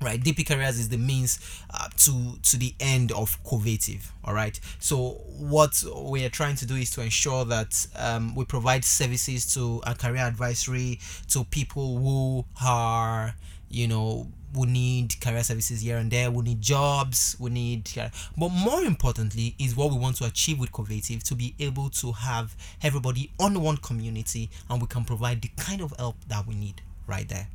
right? 0.00 0.20
Dp 0.20 0.46
careers 0.46 0.78
is 0.78 0.88
the 0.88 0.98
means 0.98 1.38
uh, 1.72 1.88
to 1.96 2.38
to 2.42 2.56
the 2.56 2.74
end 2.80 3.12
of 3.12 3.42
covative 3.44 4.12
all 4.24 4.34
right 4.34 4.58
so 4.78 5.20
what 5.38 5.82
we 5.94 6.24
are 6.24 6.28
trying 6.28 6.56
to 6.56 6.66
do 6.66 6.74
is 6.74 6.90
to 6.90 7.00
ensure 7.00 7.44
that 7.44 7.86
um, 7.96 8.34
we 8.34 8.44
provide 8.44 8.84
services 8.84 9.52
to 9.54 9.80
a 9.86 9.94
career 9.94 10.22
advisory 10.22 10.98
to 11.28 11.44
people 11.44 11.98
who 11.98 12.44
are 12.64 13.34
you 13.70 13.86
know 13.88 14.26
who 14.54 14.64
need 14.64 15.20
career 15.20 15.42
services 15.42 15.80
here 15.80 15.98
and 15.98 16.10
there 16.10 16.30
we 16.30 16.42
need 16.42 16.60
jobs 16.60 17.36
we 17.38 17.50
need 17.50 17.88
but 18.36 18.48
more 18.48 18.82
importantly 18.82 19.54
is 19.58 19.76
what 19.76 19.90
we 19.90 19.98
want 19.98 20.16
to 20.16 20.24
achieve 20.24 20.58
with 20.58 20.72
covative 20.72 21.22
to 21.22 21.34
be 21.34 21.54
able 21.58 21.90
to 21.90 22.12
have 22.12 22.56
everybody 22.82 23.30
on 23.38 23.60
one 23.60 23.76
community 23.76 24.48
and 24.70 24.80
we 24.80 24.86
can 24.86 25.04
provide 25.04 25.42
the 25.42 25.50
kind 25.56 25.80
of 25.80 25.92
help 25.98 26.16
that 26.28 26.46
we 26.46 26.54
need 26.54 26.80
right 27.06 27.28
there 27.28 27.48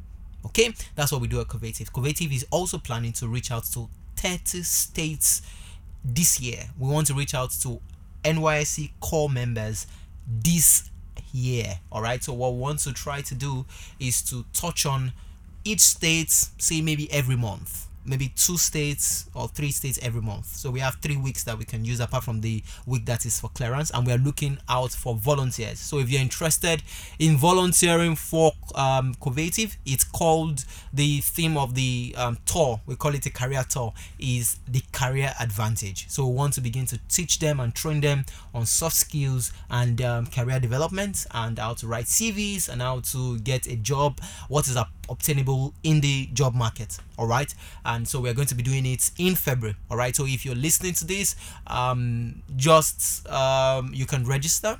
Okay, 0.46 0.74
that's 0.96 1.12
what 1.12 1.22
we 1.22 1.28
do 1.28 1.40
at 1.40 1.48
Covative. 1.48 1.94
Covative 1.94 2.32
is 2.32 2.46
also 2.52 2.78
planning 2.78 3.14
to 3.14 3.28
reach 3.28 3.52
out 3.52 3.66
to 3.74 3.90
30 4.16 4.64
states 4.64 5.42
this 6.04 6.40
year. 6.40 6.70
We 6.80 6.90
want 6.90 7.08
to 7.08 7.14
reach 7.14 7.34
out 7.34 7.52
to 7.62 7.80
NYSC 8.24 8.92
corps 9.00 9.30
members 9.30 9.88
this 10.28 10.90
year. 11.32 11.80
All 11.92 12.02
right, 12.02 12.24
so 12.24 12.34
what 12.34 12.54
we 12.54 12.60
want 12.60 12.80
to 12.80 12.94
try 12.94 13.22
to 13.22 13.36
do 13.36 13.66
is 14.00 14.22
to 14.24 14.46
touch 14.54 14.86
on 14.86 15.14
each 15.64 15.82
state, 15.82 16.32
say 16.32 16.82
maybe 16.82 17.12
every 17.12 17.36
month 17.36 17.88
maybe 18.06 18.32
two 18.36 18.58
states 18.58 19.30
or 19.34 19.48
three 19.48 19.72
states 19.72 20.00
every 20.02 20.22
month. 20.22 20.48
So 20.48 20.72
we 20.72 20.80
have 20.80 20.96
three 20.96 21.18
weeks 21.18 21.44
that 21.44 21.58
we 21.58 21.66
can 21.66 21.86
use 21.86 22.00
apart 22.00 22.24
from 22.24 22.42
the 22.42 22.64
week 22.86 23.06
that 23.06 23.26
is 23.26 23.40
for 23.40 23.50
clearance, 23.50 23.92
and 23.92 24.06
we 24.06 24.14
are 24.14 24.18
looking 24.18 24.58
out 24.70 24.92
for 24.92 25.16
volunteers. 25.16 25.80
So 25.80 26.00
if 26.00 26.10
you're 26.10 26.22
interested 26.22 26.84
in 27.20 27.38
volunteering 27.38 28.16
for 28.16 28.54
um, 28.76 29.16
Covative, 29.20 29.78
it's 29.86 30.04
called 30.04 30.66
the 30.94 31.20
theme 31.22 31.58
of 31.58 31.76
the 31.76 32.14
um, 32.18 32.38
tour. 32.46 32.82
We 32.86 32.96
call 32.96 33.16
it 33.16 33.26
a 33.26 33.30
career 33.30 33.64
tour. 33.68 33.94
Is 34.20 34.60
the 34.68 34.84
career 34.92 35.34
advantage. 35.40 36.10
So 36.10 36.28
we 36.28 36.36
want 36.36 36.54
to 36.54 36.62
begin 36.62 36.86
to 36.88 37.00
teach 37.10 37.40
them 37.40 37.60
and 37.60 37.74
train 37.74 38.02
them 38.02 38.26
on 38.54 38.66
soft 38.66 38.96
skills 38.96 39.52
and 39.70 40.02
um, 40.02 40.28
career 40.28 40.60
development 40.60 41.26
and 41.32 41.58
how 41.60 41.74
to 41.76 41.88
write 41.88 42.06
CVs 42.06 42.70
and 42.70 42.82
how 42.82 43.00
to 43.12 43.40
get 43.40 43.68
a 43.68 43.76
job. 43.76 44.20
What 44.48 44.68
is 44.68 44.78
obtainable 45.12 45.74
in 45.84 46.02
the 46.02 46.28
job 46.34 46.54
market 46.56 46.97
all 47.17 47.28
right? 47.28 47.54
And 47.86 48.08
so 48.08 48.19
we're 48.19 48.34
going 48.34 48.47
to 48.47 48.56
be 48.56 48.63
doing 48.63 48.86
it 48.86 49.12
in 49.17 49.36
february 49.36 49.76
all 49.89 49.97
right? 49.97 50.15
So 50.15 50.26
if 50.26 50.45
you're 50.45 50.56
listening 50.56 50.93
to 50.93 51.06
this 51.06 51.36
um 51.67 52.41
just 52.56 53.28
um 53.30 53.91
you 53.93 54.06
can 54.06 54.26
register 54.26 54.80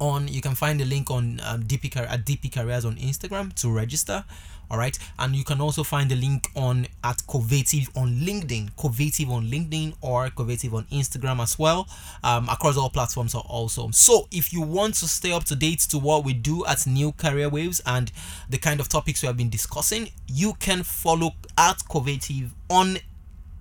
on 0.00 0.28
you 0.28 0.40
can 0.40 0.54
find 0.54 0.80
the 0.80 0.84
link 0.84 1.10
on 1.10 1.40
um, 1.44 1.62
DP 1.62 1.96
at 1.96 2.24
DP 2.24 2.52
Careers 2.52 2.84
on 2.84 2.96
Instagram 2.96 3.54
to 3.54 3.70
register. 3.70 4.24
All 4.68 4.78
right, 4.78 4.98
and 5.20 5.36
you 5.36 5.44
can 5.44 5.60
also 5.60 5.84
find 5.84 6.10
the 6.10 6.16
link 6.16 6.48
on 6.56 6.88
at 7.04 7.18
Covative 7.28 7.88
on 7.96 8.16
LinkedIn, 8.16 8.74
Covative 8.76 9.30
on 9.30 9.46
LinkedIn 9.46 9.94
or 10.00 10.28
Covative 10.30 10.74
on 10.74 10.84
Instagram 10.86 11.40
as 11.40 11.56
well. 11.56 11.86
Um, 12.24 12.48
across 12.48 12.76
all 12.76 12.90
platforms 12.90 13.36
are 13.36 13.44
also. 13.46 13.90
So 13.92 14.26
if 14.32 14.52
you 14.52 14.62
want 14.62 14.94
to 14.96 15.06
stay 15.06 15.30
up 15.30 15.44
to 15.44 15.54
date 15.56 15.80
to 15.90 15.98
what 15.98 16.24
we 16.24 16.32
do 16.32 16.66
at 16.66 16.84
New 16.84 17.12
Career 17.12 17.48
Waves 17.48 17.80
and 17.86 18.10
the 18.50 18.58
kind 18.58 18.80
of 18.80 18.88
topics 18.88 19.22
we 19.22 19.28
have 19.28 19.36
been 19.36 19.50
discussing, 19.50 20.08
you 20.26 20.54
can 20.54 20.82
follow 20.82 21.30
at 21.56 21.78
Covative 21.88 22.50
on 22.68 22.98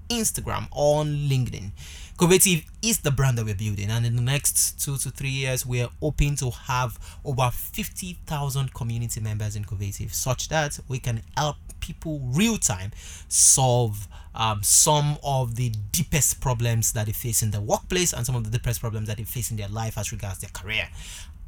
Instagram, 0.09 0.67
on 0.71 1.07
LinkedIn. 1.29 1.71
Covative 2.17 2.63
is 2.81 2.99
the 2.99 3.11
brand 3.11 3.37
that 3.37 3.45
we're 3.45 3.55
building, 3.55 3.89
and 3.89 4.05
in 4.05 4.15
the 4.15 4.21
next 4.21 4.79
two 4.81 4.95
to 4.95 5.09
three 5.09 5.27
years, 5.29 5.65
we 5.65 5.81
are 5.81 5.89
hoping 5.99 6.37
to 6.37 6.49
have 6.49 6.97
over 7.25 7.49
50,000 7.51 8.73
community 8.73 9.19
members 9.19 9.57
in 9.57 9.65
Covative, 9.65 10.13
such 10.13 10.47
that 10.47 10.79
we 10.87 10.97
can 10.97 11.23
help 11.35 11.57
people 11.81 12.21
real 12.23 12.57
time 12.57 12.91
solve 13.27 14.07
um, 14.33 14.63
some 14.63 15.17
of 15.25 15.55
the 15.55 15.73
deepest 15.91 16.39
problems 16.39 16.93
that 16.93 17.07
they 17.07 17.11
face 17.11 17.43
in 17.43 17.51
the 17.51 17.59
workplace 17.59 18.13
and 18.13 18.25
some 18.25 18.35
of 18.35 18.45
the 18.45 18.49
deepest 18.49 18.79
problems 18.79 19.09
that 19.09 19.17
they 19.17 19.23
face 19.23 19.51
in 19.51 19.57
their 19.57 19.67
life 19.67 19.97
as 19.97 20.13
regards 20.13 20.39
their 20.39 20.49
career. 20.53 20.87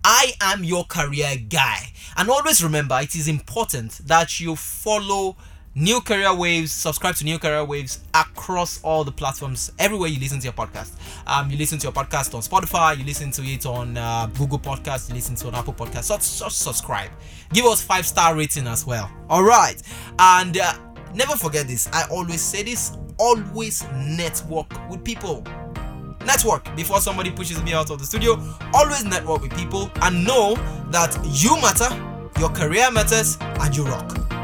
I 0.03 0.34
am 0.41 0.65
your 0.65 0.84
career 0.84 1.38
guy, 1.49 1.93
and 2.17 2.30
always 2.30 2.62
remember 2.62 2.99
it 3.01 3.15
is 3.15 3.30
important 3.30 3.99
that 4.06 4.41
you 4.41 4.58
follow 4.58 5.38
New 5.77 6.01
Career 6.01 6.33
Waves. 6.33 6.71
Subscribe 6.71 7.13
to 7.17 7.23
New 7.23 7.37
Career 7.37 7.63
Waves 7.63 7.99
across 8.15 8.81
all 8.81 9.03
the 9.03 9.11
platforms, 9.11 9.71
everywhere 9.77 10.09
you 10.09 10.19
listen 10.19 10.39
to 10.39 10.45
your 10.45 10.53
podcast. 10.53 10.93
Um, 11.27 11.51
you 11.51 11.57
listen 11.57 11.77
to 11.77 11.83
your 11.83 11.91
podcast 11.91 12.33
on 12.33 12.41
Spotify, 12.41 12.97
you 12.97 13.05
listen 13.05 13.29
to 13.33 13.43
it 13.43 13.63
on 13.67 13.95
uh, 13.95 14.25
Google 14.35 14.57
Podcast, 14.57 15.07
you 15.07 15.13
listen 15.13 15.35
to 15.35 15.47
on 15.47 15.53
Apple 15.53 15.75
Podcast. 15.75 16.05
So 16.05 16.15
just 16.15 16.63
subscribe. 16.63 17.11
Give 17.53 17.63
us 17.65 17.83
five 17.83 18.07
star 18.07 18.35
rating 18.35 18.65
as 18.65 18.87
well. 18.87 19.07
All 19.29 19.43
right, 19.43 19.79
and 20.17 20.57
uh, 20.57 20.73
never 21.13 21.35
forget 21.35 21.67
this. 21.67 21.87
I 21.93 22.07
always 22.09 22.41
say 22.41 22.63
this. 22.63 22.97
Always 23.19 23.85
network 23.93 24.89
with 24.89 25.03
people. 25.03 25.43
Network 26.25 26.75
before 26.75 27.01
somebody 27.01 27.29
pushes 27.29 27.61
me 27.61 27.73
out 27.73 27.91
of 27.91 27.99
the 27.99 28.05
studio. 28.05 28.41
Always 28.73 29.05
network 29.05 29.43
with 29.43 29.55
people 29.55 29.91
and 30.01 30.25
know 30.25 30.55
that 30.89 31.15
you 31.33 31.55
matter, 31.61 31.93
your 32.39 32.49
career 32.49 32.89
matters, 32.89 33.37
and 33.39 33.77
you 33.77 33.83
rock. 33.85 34.37